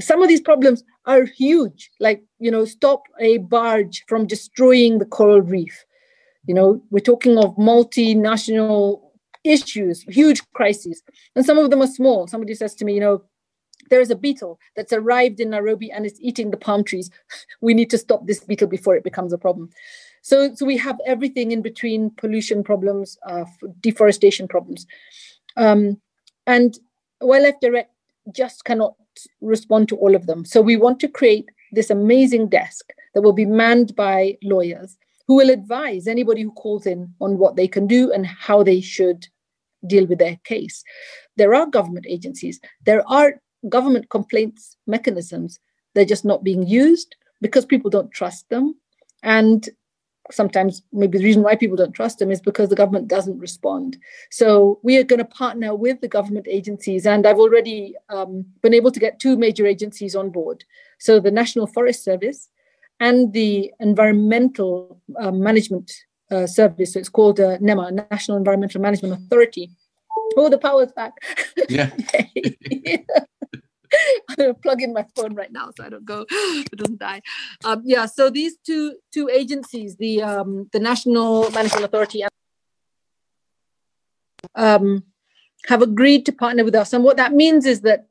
[0.00, 5.04] Some of these problems are huge, like, you know, stop a barge from destroying the
[5.04, 5.84] coral reef.
[6.46, 9.02] You know, we're talking of multinational
[9.44, 11.02] issues, huge crises.
[11.34, 12.26] And some of them are small.
[12.26, 13.22] Somebody says to me, you know,
[13.90, 17.10] there is a beetle that's arrived in Nairobi and is eating the palm trees.
[17.60, 19.70] We need to stop this beetle before it becomes a problem.
[20.22, 23.44] So, so we have everything in between pollution problems, uh,
[23.80, 24.86] deforestation problems.
[25.56, 26.00] Um,
[26.46, 26.78] and
[27.20, 27.92] Wildlife Direct
[28.32, 28.94] just cannot
[29.40, 30.44] respond to all of them.
[30.44, 35.36] So we want to create this amazing desk that will be manned by lawyers who
[35.36, 39.26] will advise anybody who calls in on what they can do and how they should
[39.86, 40.82] deal with their case.
[41.36, 45.58] There are government agencies, there are government complaints mechanisms,
[45.94, 48.74] they're just not being used because people don't trust them.
[49.22, 49.68] And
[50.30, 53.96] sometimes maybe the reason why people don't trust them is because the government doesn't respond.
[54.30, 58.74] So we are going to partner with the government agencies, and I've already um, been
[58.74, 60.64] able to get two major agencies on board.
[60.98, 62.48] So the National Forest Service
[63.00, 65.92] and the Environmental uh, Management
[66.30, 66.94] uh, Service.
[66.94, 69.70] So it's called uh, NEMA, National Environmental Management Authority.
[70.36, 71.12] Oh, the power's back.
[71.68, 71.90] Yeah.
[74.28, 77.22] I'm gonna plug in my phone right now so I don't go, it doesn't die.
[77.64, 82.24] Um, yeah, so these two two agencies, the um, the National Management Authority,
[84.54, 85.04] um,
[85.66, 88.06] have agreed to partner with us, and what that means is that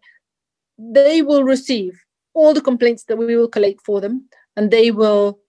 [0.78, 2.02] they will receive
[2.34, 5.40] all the complaints that we will collate for them, and they will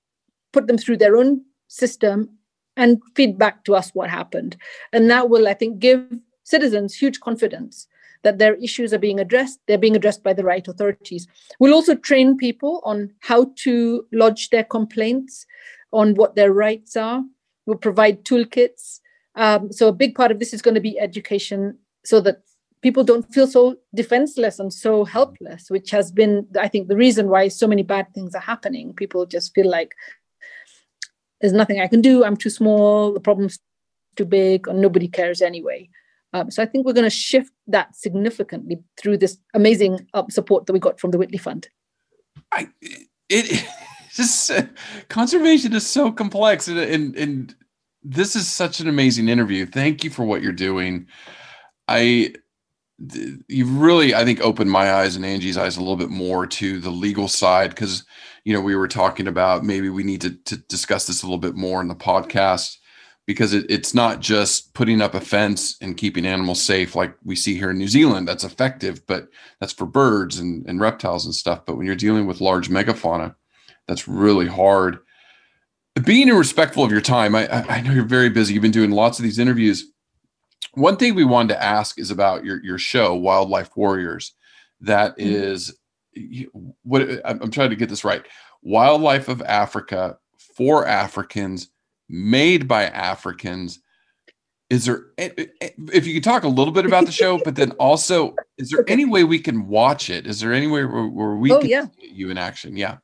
[0.52, 2.30] put them through their own system
[2.76, 4.56] and feed back to us what happened,
[4.92, 6.06] and that will, I think, give
[6.44, 7.88] citizens huge confidence
[8.22, 11.26] that their issues are being addressed, they're being addressed by the right authorities.
[11.58, 15.46] We'll also train people on how to lodge their complaints,
[15.92, 17.22] on what their rights are.
[17.66, 19.00] We'll provide toolkits.
[19.34, 22.42] Um, so, a big part of this is going to be education so that
[22.82, 27.28] people don't feel so defenseless and so helpless, which has been, I think, the reason
[27.28, 28.94] why so many bad things are happening.
[28.94, 29.94] People just feel like
[31.40, 33.58] there's nothing I can do, I'm too small, the problem's
[34.16, 35.88] too big, or nobody cares anyway.
[36.36, 40.66] Um, so I think we're going to shift that significantly through this amazing uh, support
[40.66, 41.68] that we got from the Whitley Fund.
[42.52, 42.68] I,
[43.30, 43.66] it
[44.12, 44.64] just uh,
[45.08, 47.54] conservation is so complex, and, and and
[48.02, 49.64] this is such an amazing interview.
[49.64, 51.06] Thank you for what you're doing.
[51.88, 52.34] I
[53.48, 56.80] you've really i think opened my eyes and angie's eyes a little bit more to
[56.80, 58.06] the legal side because
[58.44, 61.36] you know we were talking about maybe we need to, to discuss this a little
[61.36, 62.78] bit more in the podcast
[63.26, 67.34] because it, it's not just putting up a fence and keeping animals safe like we
[67.34, 68.26] see here in New Zealand.
[68.26, 69.28] That's effective, but
[69.60, 71.66] that's for birds and, and reptiles and stuff.
[71.66, 73.34] But when you're dealing with large megafauna,
[73.88, 74.98] that's really hard.
[76.04, 78.54] Being respectful of your time, I, I know you're very busy.
[78.54, 79.90] You've been doing lots of these interviews.
[80.74, 84.34] One thing we wanted to ask is about your, your show, Wildlife Warriors.
[84.82, 86.58] That mm-hmm.
[86.82, 88.24] what I'm trying to get this right.
[88.62, 90.18] Wildlife of Africa
[90.54, 91.70] for Africans
[92.08, 93.80] made by Africans.
[94.68, 98.34] Is there, if you could talk a little bit about the show, but then also,
[98.58, 100.26] is there any way we can watch it?
[100.26, 101.86] Is there any way where, where we oh, can yeah.
[102.00, 102.76] see you in action?
[102.76, 102.96] Yeah.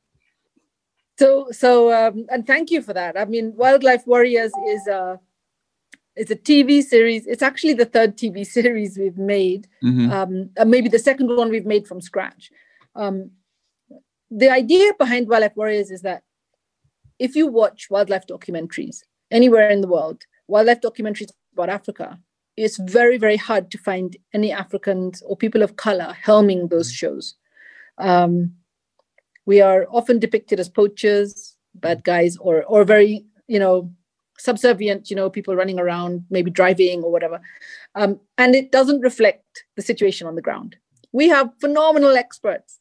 [1.19, 5.19] so so um, and thank you for that i mean wildlife warriors is a
[6.15, 10.11] it's a tv series it's actually the third tv series we've made Mhm.
[10.11, 12.51] um, maybe the second one we've made from scratch
[12.95, 13.31] um,
[14.31, 16.23] the idea behind wildlife warriors is that
[17.19, 22.19] if you watch wildlife documentaries anywhere in the world wildlife documentaries about africa
[22.55, 27.35] it's very very hard to find any africans or people of color helming those shows.
[27.97, 28.53] Um,
[29.45, 33.91] we are often depicted as poachers bad guys or or very you know
[34.37, 37.41] subservient you know people running around maybe driving or whatever.
[37.95, 40.75] Um, and it doesn't reflect the situation on the ground.
[41.11, 42.79] We have phenomenal experts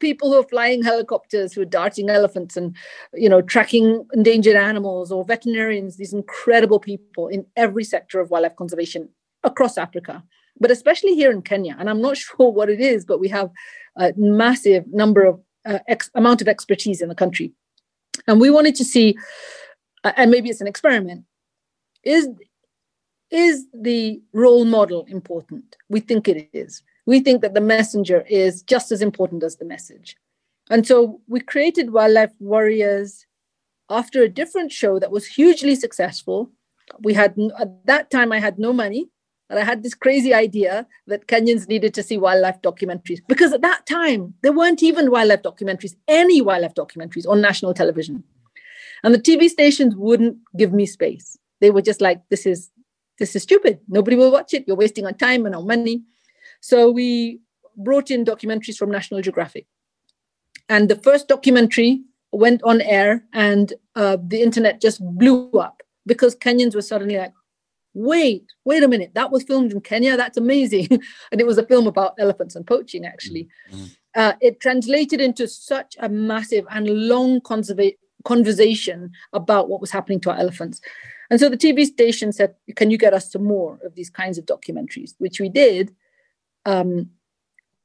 [0.00, 2.76] people who are flying helicopters who are darting elephants and
[3.14, 8.56] you know tracking endangered animals or veterinarians these incredible people in every sector of wildlife
[8.56, 9.08] conservation
[9.44, 10.22] across africa
[10.58, 11.76] but especially here in kenya.
[11.78, 13.50] And i'm not sure what it is but we have
[13.96, 17.52] a massive number of uh, ex- amount of expertise in the country.
[18.28, 19.16] And we wanted to see
[20.04, 21.24] uh, and maybe it's an experiment
[22.04, 22.28] is
[23.30, 25.76] is the role model important?
[25.88, 29.64] We think it is we think that the messenger is just as important as the
[29.64, 30.16] message.
[30.68, 33.24] And so we created wildlife warriors
[33.88, 36.50] after a different show that was hugely successful.
[37.00, 39.08] We had at that time i had no money
[39.50, 43.62] and i had this crazy idea that kenyans needed to see wildlife documentaries because at
[43.62, 48.22] that time there weren't even wildlife documentaries any wildlife documentaries on national television.
[49.02, 51.36] And the tv stations wouldn't give me space.
[51.60, 52.70] They were just like this is
[53.18, 53.80] this is stupid.
[53.88, 54.64] Nobody will watch it.
[54.66, 56.02] You're wasting our time and our money
[56.66, 57.38] so we
[57.76, 59.68] brought in documentaries from national geographic.
[60.68, 62.02] And the first documentary
[62.32, 67.32] went on air and uh, the internet just blew up because kenyans were suddenly like
[67.94, 70.16] wait wait a minute that was filmed in kenya?
[70.16, 70.88] That's amazing.
[71.30, 73.48] And it was a film about elephants and poaching actually.
[74.16, 80.18] Uh, it translated into such a massive and long conserva- conversation about what was happening
[80.22, 80.80] to our elephants.
[81.30, 84.36] And so the tv station said can you get us some more of these kinds
[84.36, 85.14] of documentaries?
[85.18, 85.94] Which we did
[86.66, 87.08] um,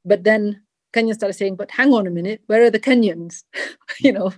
[0.03, 0.61] but then
[0.93, 3.43] kenyans started saying but hang on a minute where are the kenyans
[3.99, 4.33] you know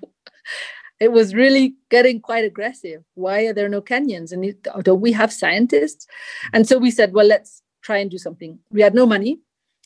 [1.04, 3.04] it was really getting quite aggressive.
[3.16, 4.32] Why are there no Kenyans?
[4.32, 6.08] And don't we have scientists?
[6.54, 8.58] And so we said, well, let's try and do something.
[8.72, 9.39] We had no money.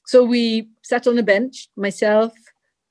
[0.05, 2.33] So we sat on a bench, myself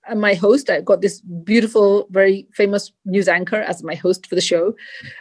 [0.08, 0.68] and my host.
[0.68, 4.74] I got this beautiful, very famous news anchor as my host for the show.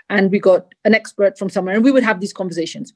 [0.10, 2.91] And we got an expert from somewhere, and we would have these conversations.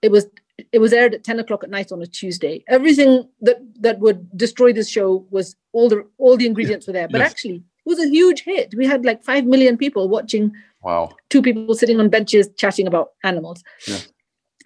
[0.00, 0.26] It was
[0.72, 2.64] it was aired at 10 o'clock at night on a Tuesday.
[2.68, 7.08] Everything that that would destroy this show was all the all the ingredients were there.
[7.08, 7.30] But Yes.
[7.30, 8.74] actually, it was a huge hit.
[8.76, 10.52] We had like five million people watching
[10.82, 11.10] Wow.
[11.30, 13.62] two people sitting on benches chatting about animals.
[13.86, 13.98] Yeah.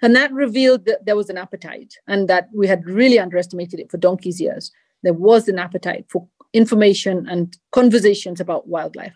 [0.02, 3.90] And that revealed that there was an appetite and that we had really underestimated it
[3.90, 4.70] for donkey's years.
[5.02, 9.14] There was an appetite for information and conversations about wildlife.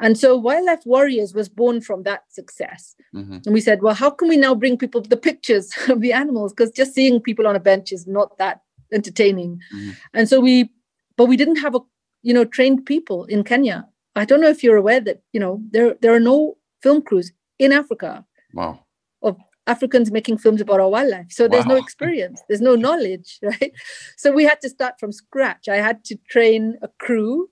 [0.00, 2.94] And so Wildlife Warriors was born from that success.
[3.14, 3.44] Mhm.
[3.44, 6.52] And we said, well, how can we now bring people the pictures of the animals?
[6.52, 8.60] Because just seeing people on a bench is not that
[8.92, 9.60] entertaining.
[9.74, 9.96] Mhm.
[10.14, 10.70] And so we,
[11.16, 11.80] but we didn't have a,
[12.22, 13.86] you know, trained people in Kenya.
[14.14, 17.32] I don't know if you're aware that, you know, there there are no film crews
[17.58, 18.24] in Africa
[18.54, 18.84] Wow.
[19.22, 19.36] of
[19.66, 21.30] Africans making films about our wildlife.
[21.30, 23.72] So there's no experience, there's no knowledge, right?
[24.16, 25.68] So we had to start from scratch.
[25.68, 27.48] I had to train a crew.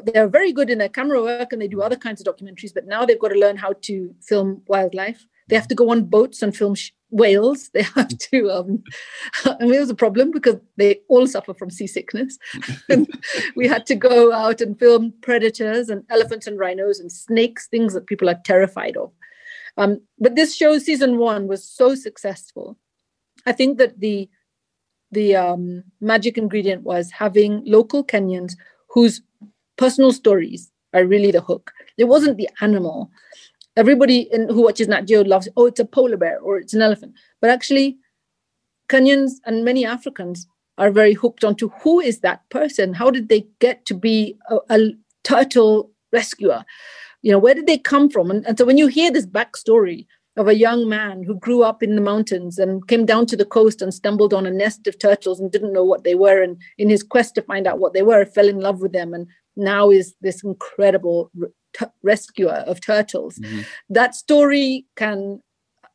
[0.00, 2.86] They're very good in their camera work and they do other kinds of documentaries, but
[2.86, 5.26] now they've got to learn how to film wildlife.
[5.48, 7.70] They have to go on boats and film sh- whales.
[7.74, 8.50] They have to.
[8.50, 8.82] Um,
[9.44, 12.38] I mean, it was a problem because they all suffer from seasickness.
[12.88, 13.08] and
[13.56, 17.94] we had to go out and film predators and elephants and rhinos and snakes, things
[17.94, 19.12] that people are terrified of.
[19.76, 22.78] Um, but this show, season one, was so successful.
[23.46, 24.28] I think that the
[25.10, 28.54] the um, magic ingredient was having local Kenyans
[28.88, 29.20] whose
[29.76, 31.72] personal stories are really the hook.
[31.98, 33.10] It wasn't the animal.
[33.76, 36.82] Everybody in, who watches Nat Geo loves, oh, it's a polar bear or it's an
[36.82, 37.14] elephant.
[37.40, 37.98] But actually,
[38.88, 40.46] Kenyans and many Africans
[40.78, 42.94] are very hooked onto who is that person?
[42.94, 44.90] How did they get to be a, a
[45.22, 46.64] turtle rescuer?
[47.22, 48.30] You know, where did they come from?
[48.30, 50.06] And, and so when you hear this backstory
[50.36, 53.44] of a young man who grew up in the mountains and came down to the
[53.44, 56.60] coast and stumbled on a nest of turtles and didn't know what they were, and
[56.76, 59.28] in his quest to find out what they were, fell in love with them, and
[59.56, 63.38] now is this incredible re- tu- rescuer of turtles.
[63.38, 63.64] Mhm.
[63.90, 65.40] That story can,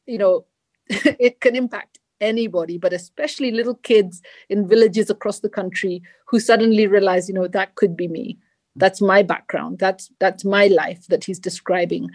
[0.05, 0.45] you know,
[1.20, 6.88] it can impact anybody, but especially little kids in villages across the country who suddenly
[6.88, 8.38] realize, you know, that could be me.
[8.76, 9.80] That's my background.
[9.80, 12.10] That's that's my life that he's describing.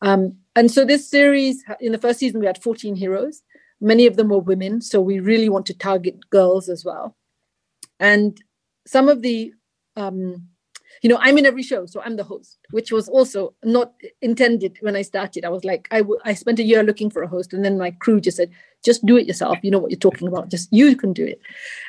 [0.00, 3.42] Um, and so this series, in the first season, we had 14 heroes.
[3.80, 7.16] Many of them were women, so we really want to target girls as well.
[8.00, 8.40] And
[8.86, 9.52] some of the
[9.96, 10.48] um,
[11.02, 14.78] you know, I'm in every show, so I'm the host, which was also not intended
[14.80, 15.44] when I started.
[15.44, 17.78] I was like, I, w- I spent a year looking for a host, and then
[17.78, 18.50] my crew just said,
[18.84, 19.58] just do it yourself.
[19.62, 20.50] You know what you're talking about.
[20.50, 21.40] Just you can do it,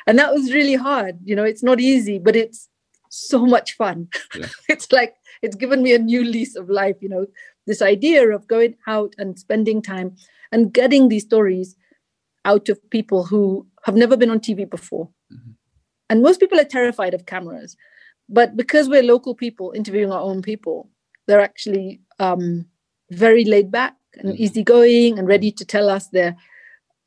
[0.06, 1.18] and that was really hard.
[1.24, 2.68] You know, it's not easy, but it's
[3.08, 4.08] so much fun.
[4.34, 4.46] Yeah.
[4.68, 6.96] it's like it's given me a new lease of life.
[7.00, 7.26] You know,
[7.66, 10.16] this idea of going out and spending time
[10.52, 11.76] and getting these stories
[12.44, 15.08] out of people who have never been on TV before.
[15.32, 15.50] Mm-hmm.
[16.08, 17.76] And most people are terrified of cameras.
[18.30, 20.88] But because we're local people interviewing our own people,
[21.26, 22.64] they're actually um,
[23.10, 24.42] very laid back and mm-hmm.
[24.42, 26.36] easygoing and ready to tell us their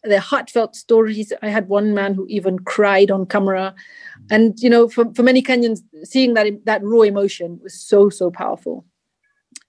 [0.04, 1.32] their heartfelt stories.
[1.42, 3.74] I had one man who even cried on camera,
[4.30, 8.30] and you know, for, for many Kenyans, seeing that that raw emotion was so so
[8.30, 8.86] powerful.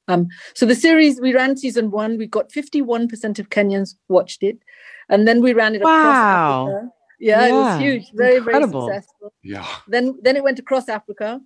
[0.09, 3.95] Um, so the series we ran season one, we got fifty one percent of Kenyans
[4.09, 4.59] watched it,
[5.09, 6.67] and then we ran it across wow.
[6.67, 6.91] Africa.
[7.21, 8.87] Yeah, yeah, it was huge, very Incredible.
[8.87, 9.33] very successful.
[9.43, 9.67] Yeah.
[9.89, 11.41] Then then it went across Africa,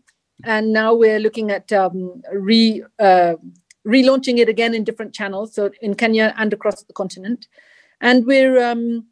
[0.45, 3.35] and now we're looking at um, re uh,
[3.87, 7.49] relaunching it again in different channels, so in Kenya and across the continent,
[8.01, 9.07] and we're um,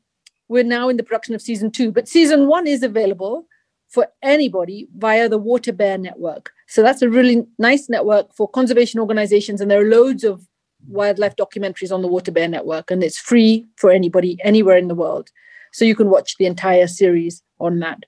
[0.49, 1.93] we're now in the production of season two.
[1.93, 3.47] But season one is available
[3.89, 6.51] for anybody via the Water Bear Network.
[6.69, 10.47] So that's a really nice network for conservation organizations, and there are loads of
[10.89, 14.95] wildlife documentaries on the Water Bear Network, and it's free for anybody anywhere in the
[14.95, 15.31] world.
[15.77, 18.05] So you can watch the entire series on that.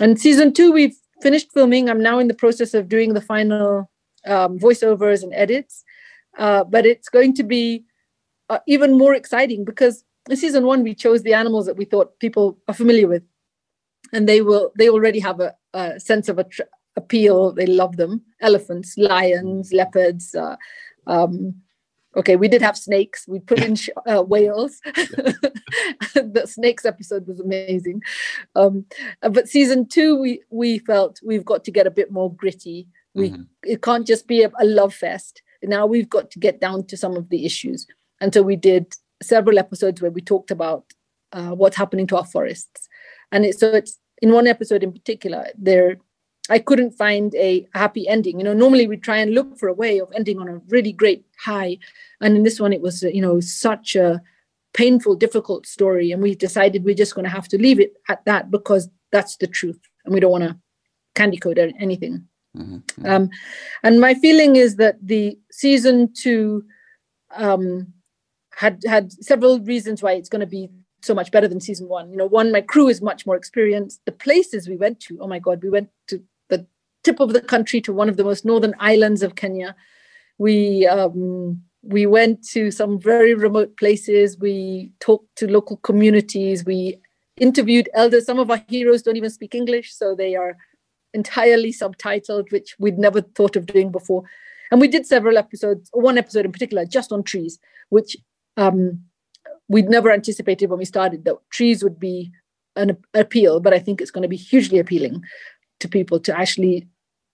[0.00, 1.88] And season two, we've finished filming.
[1.88, 3.88] I'm now in the process of doing the final
[4.26, 5.84] um, voiceovers and edits,
[6.36, 7.84] uh, but it's going to be
[8.50, 12.18] uh, even more exciting because in season one we chose the animals that we thought
[12.18, 13.22] people are familiar with,
[14.12, 16.62] and they will they already have a, a sense of a tr-
[16.96, 17.52] appeal.
[17.52, 20.34] They love them: elephants, lions, leopards.
[20.34, 20.56] Uh,
[21.06, 21.54] um,
[22.16, 23.26] okay we did have snakes.
[23.28, 24.80] We put in sh- uh, whales.
[26.14, 28.02] The snakes episode was amazing.
[28.54, 28.86] Um,
[29.22, 32.88] uh, but season two we we felt we've got to get a bit more gritty.
[33.14, 33.42] We mm-hmm.
[33.62, 35.42] it can't just be a, a, love fest.
[35.62, 37.86] Now we've got to get down to some of the issues.
[38.20, 40.84] And so we did several episodes where we talked about
[41.32, 42.88] uh, what's happening to our forests.
[43.32, 45.96] And it, so it's in one episode in particular there
[46.48, 48.38] I couldn't find a happy ending.
[48.38, 50.92] You know, normally we try and look for a way of ending on a really
[50.92, 51.78] great high,
[52.20, 54.22] and in this one it was you know such a
[54.72, 58.24] painful, difficult story, and we decided we're just going to have to leave it at
[58.26, 60.56] that because that's the truth, and we don't want to
[61.14, 62.26] candy code anything.
[62.56, 63.06] Mm-hmm.
[63.06, 63.30] Um,
[63.82, 66.64] and my feeling is that the season two
[67.34, 67.92] um,
[68.54, 70.70] had had several reasons why it's going to be
[71.02, 72.10] so much better than season one.
[72.10, 74.00] You know, one, my crew is much more experienced.
[74.06, 76.22] The places we went to, oh my God, we went to
[77.06, 79.74] tip of the country to one of the most northern islands of Kenya.
[80.38, 84.38] We um, we went to some very remote places.
[84.38, 86.64] We talked to local communities.
[86.64, 87.00] We
[87.36, 88.26] interviewed elders.
[88.26, 90.56] Some of our heroes don't even speak English, so they are
[91.14, 94.24] entirely subtitled, which we'd never thought of doing before.
[94.70, 98.16] And we did several episodes, one episode in particular, just on trees, which
[98.56, 99.00] um,
[99.68, 102.32] we'd never anticipated when we started that trees would be
[102.74, 105.22] an appeal, but I think it's going to be hugely appealing
[105.80, 106.88] to people to actually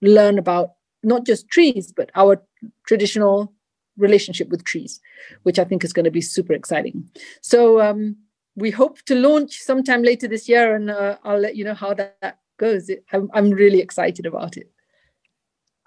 [0.09, 0.71] learn about
[1.03, 2.41] not just trees, but our
[2.87, 3.53] traditional
[3.97, 4.99] relationship with trees,
[5.43, 7.09] which I think is going to be super exciting.
[7.41, 8.15] So um,
[8.55, 11.93] we hope to launch sometime later this year, and uh, I'll let you know how
[11.93, 12.89] that, that goes.
[13.11, 14.69] I'm, I'm really excited about it.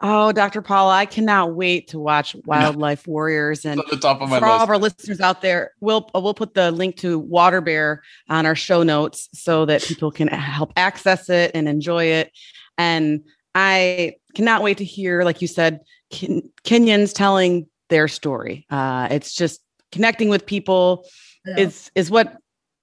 [0.02, 0.60] Oh, Dr.
[0.60, 3.64] Paula, I cannot wait to watch Wildlife Warriors.
[3.64, 4.58] And the top of my for list.
[4.58, 8.44] all of our listeners out there, we'll we'll put the link to Water Bear on
[8.44, 12.30] our show notes so that people can help access it and enjoy it.
[12.76, 13.22] And
[13.56, 15.80] I cannot wait to hear, like you said,
[16.10, 18.66] Ken- Kenyans telling their story.
[18.68, 21.06] Uh, it's just connecting with people
[21.46, 21.60] yeah.
[21.60, 22.36] is is what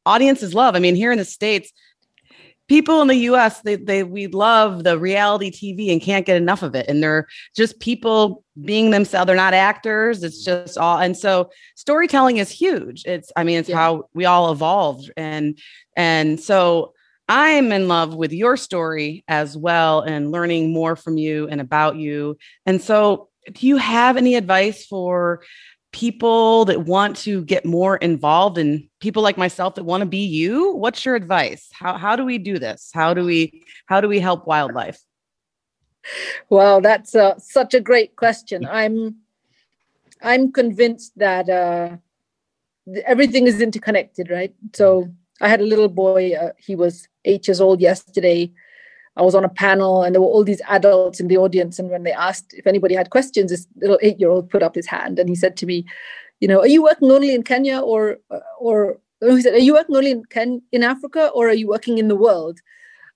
[0.08, 0.76] audiences love.
[0.76, 1.72] I mean, here in the states,
[2.68, 6.64] people in the US, they they we love the reality TV and can't get enough
[6.64, 6.88] of it.
[6.90, 9.28] And they're just people being themselves.
[9.28, 10.24] They're not actors.
[10.24, 10.98] It's just all.
[10.98, 13.04] And so storytelling is huge.
[13.06, 13.76] It's I mean, it's yeah.
[13.78, 15.12] how we all evolved.
[15.16, 15.60] And
[15.96, 16.94] and so
[17.30, 21.96] I'm in love with your story as well and learning more from you and about
[21.96, 22.38] you.
[22.66, 25.44] And so, do you have any advice for
[25.92, 30.26] people that want to get more involved and people like myself that want to be
[30.26, 30.74] you?
[30.74, 31.70] What's your advice?
[31.72, 32.92] How how do we do this?
[32.94, 35.00] How do we how do we help wildlife?
[36.50, 38.66] Well, that's uh, such a great question.
[38.66, 39.18] I'm
[40.22, 41.98] I'm convinced that uh,
[43.06, 44.54] everything is interconnected, right?
[44.74, 45.10] So
[45.42, 46.34] I had a little boy.
[46.34, 48.52] Uh, he was eight years old yesterday.
[49.16, 51.78] I was on a panel and there were all these adults in the audience.
[51.78, 54.76] And when they asked if anybody had questions, this little eight year old put up
[54.76, 55.86] his hand and he said to me,
[56.40, 58.18] You know, are you working only in Kenya or,
[58.60, 62.00] or, he said, Are you working only in, Ken- in Africa or are you working
[62.00, 62.60] in the world?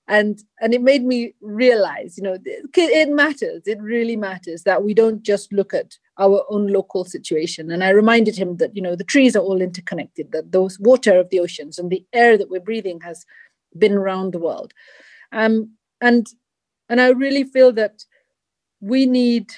[0.07, 4.93] and and it made me realize you know it matters it really matters that we
[4.93, 8.95] don't just look at our own local situation and i reminded him that you know
[8.95, 12.49] the trees are all interconnected that those water of the oceans and the air that
[12.49, 13.25] we're breathing has
[13.77, 14.73] been around the world
[15.31, 16.27] um, and
[16.89, 18.03] and i really feel that
[18.81, 19.51] we need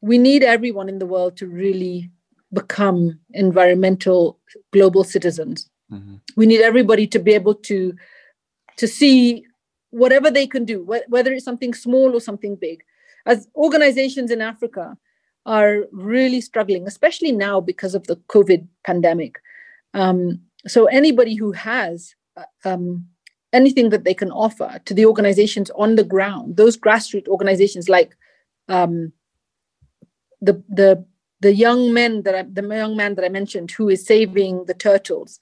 [0.00, 2.10] we need everyone in the world to really
[2.52, 4.38] become environmental
[4.72, 6.16] global citizens mm-hmm.
[6.36, 7.94] we need everybody to be able to
[8.76, 9.44] to see
[9.90, 12.82] whatever they can do, whether it's something small or something big.
[13.24, 14.96] As organizations in Africa
[15.46, 19.36] are really struggling, especially now because of the COVID pandemic.
[19.94, 22.14] Um, so, anybody who has
[22.64, 23.06] um,
[23.52, 28.16] anything that they can offer to the organizations on the ground, those grassroots organizations like
[28.68, 29.12] um,
[30.40, 31.04] the the
[31.40, 34.74] the young men that I, the young man that I mentioned who is saving the
[34.74, 35.38] turtles,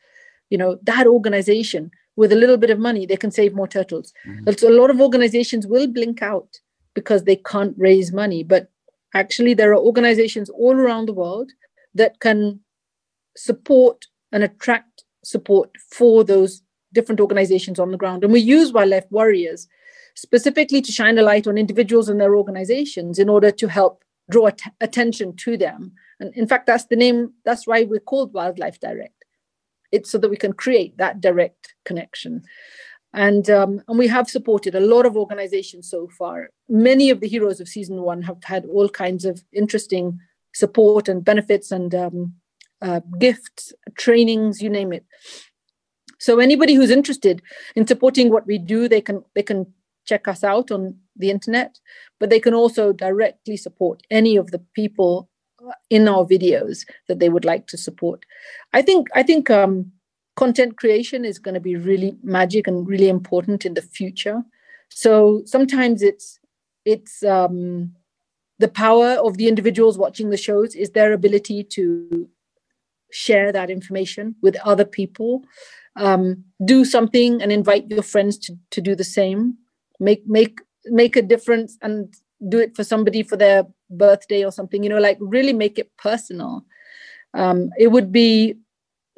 [0.50, 4.12] you know that organization with a little bit of money, they can save more turtles.
[4.26, 4.50] Mm-hmm.
[4.56, 6.60] So a lot of organizations will blink out
[6.94, 8.44] because they can't raise money.
[8.44, 8.70] But
[9.14, 11.50] actually, there are organizations all around the world
[11.94, 12.60] that can
[13.36, 16.62] support and attract support for those
[16.94, 18.24] different organizations on the ground.
[18.24, 19.68] And we use wildlife warriors
[20.14, 24.46] specifically to shine a light on individuals and their organizations in order to help draw
[24.46, 25.92] at- attention to them.
[26.20, 29.24] And in fact, that's the name, that's why we're called Wildlife Direct
[29.94, 32.42] it's so that we can create that direct connection
[33.12, 37.28] and um, and we have supported a lot of organizations so far many of the
[37.28, 40.18] heroes of season one have had all kinds of interesting
[40.52, 42.34] support and benefits and um,
[42.82, 45.04] uh, gifts trainings you name it
[46.24, 47.42] so anybody who's interested
[47.76, 49.66] in supporting what we do they can they can
[50.04, 51.80] check us out on the internet
[52.20, 55.28] but they can also directly support any of the people
[55.90, 58.24] in our videos that they would like to support.
[58.72, 59.92] I think I think um,
[60.36, 64.42] content creation is going to be really magic and really important in the future.
[64.88, 66.38] So sometimes it's
[66.84, 67.92] it's um,
[68.58, 72.28] the power of the individuals watching the shows is their ability to
[73.14, 75.44] share that information with other people.
[75.96, 79.56] Um, do something and invite your friends to, to do the same.
[80.00, 82.14] Make make make a difference and
[82.48, 85.90] do it for somebody for their birthday or something you know like really make it
[85.96, 86.64] personal
[87.34, 88.54] um, it would be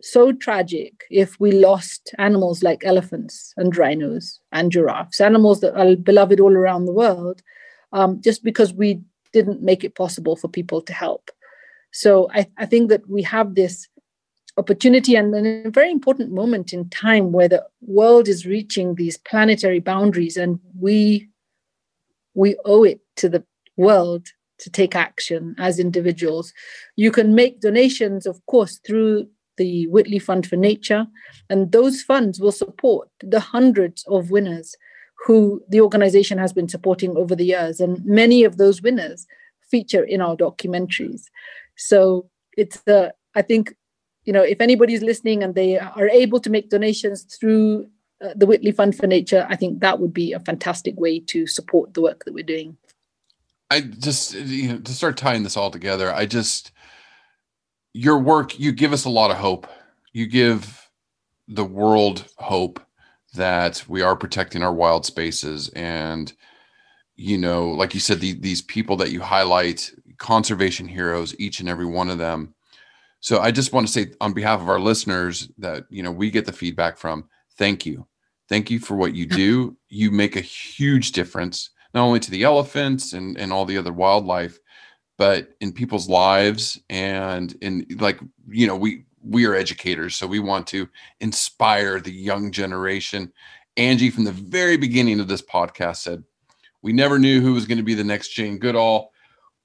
[0.01, 5.97] so tragic if we lost animals like elephants and rhinos and giraffes animals that are
[5.97, 7.43] beloved all around the world
[7.93, 9.01] um, just because we
[9.33, 11.31] didn't make it possible for people to help
[11.97, 13.89] so I, I think that we have this
[14.59, 19.81] opportunity and a very important moment in time where the world is reaching these planetary
[19.81, 21.31] boundaries and we
[22.35, 23.43] we owe it to the
[23.79, 24.27] world
[24.59, 26.53] to take action as individuals.
[26.97, 31.07] You can make donations, of course, through the Whitley Fund for Nature,
[31.49, 34.77] and those funds will support the hundreds of winners
[35.25, 37.81] who the organization has been supporting over the years.
[37.81, 39.27] And many of those winners
[39.71, 41.23] feature in our documentaries.
[41.77, 43.75] So it's the, I think,
[44.25, 47.89] you know, if anybody's listening and they are able to make donations through
[48.25, 51.47] uh, the Whitley Fund for Nature, I think that would be a fantastic way to
[51.47, 52.77] support the work that we're doing.
[53.71, 56.71] I just you know to start tying this all together, I just
[57.93, 59.67] your work you give us a lot of hope.
[60.13, 60.89] You give
[61.49, 62.81] the world hope
[63.35, 66.33] that we are protecting our wild spaces and
[67.17, 71.69] you know like you said the, these people that you highlight conservation heroes each and
[71.69, 72.55] every one of them
[73.21, 76.31] so i just want to say on behalf of our listeners that you know we
[76.31, 78.07] get the feedback from thank you
[78.49, 82.43] thank you for what you do you make a huge difference not only to the
[82.43, 84.59] elephants and, and all the other wildlife,
[85.17, 90.39] but in people's lives and in like, you know, we we are educators, so we
[90.39, 90.89] want to
[91.21, 93.33] inspire the young generation.
[93.79, 96.23] Angie, from the very beginning of this podcast, said,
[96.83, 99.11] We never knew who was going to be the next Jane Goodall.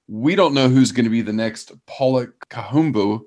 [0.07, 3.21] We don't know who's going to be the next Paula Kahumbu,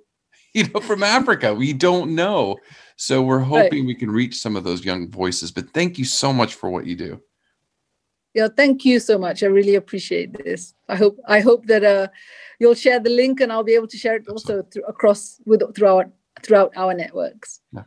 [0.54, 1.54] you know, from Africa.
[1.54, 2.56] We don't know.
[2.96, 3.86] So we're hoping right.
[3.86, 5.50] we can reach some of those young voices.
[5.50, 7.20] But thank you so much for what you do
[8.34, 12.08] yeah thank you so much i really appreciate this i hope i hope that uh,
[12.58, 15.62] you'll share the link and i'll be able to share it also through, across with
[15.74, 16.06] throughout
[16.42, 17.82] throughout our networks yeah.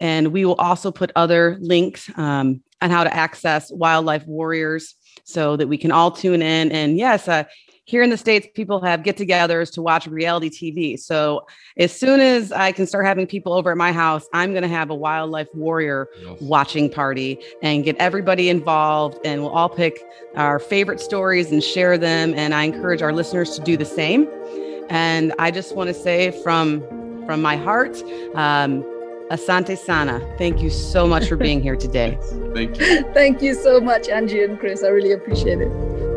[0.00, 5.56] And we will also put other links um, on how to access Wildlife Warriors so
[5.56, 6.72] that we can all tune in.
[6.72, 7.44] And yes, uh,
[7.84, 10.98] here in the States, people have get togethers to watch reality TV.
[10.98, 14.62] So as soon as I can start having people over at my house, I'm going
[14.62, 16.40] to have a wildlife warrior yes.
[16.40, 19.18] watching party and get everybody involved.
[19.24, 20.00] And we'll all pick
[20.36, 22.34] our favorite stories and share them.
[22.34, 24.28] And I encourage our listeners to do the same.
[24.88, 26.82] And I just want to say from
[27.26, 27.96] from my heart,
[28.34, 28.82] um,
[29.30, 32.18] Asante Sana, thank you so much for being here today.
[32.52, 33.02] thank you.
[33.14, 34.82] thank you so much, Angie and Chris.
[34.82, 36.11] I really appreciate it.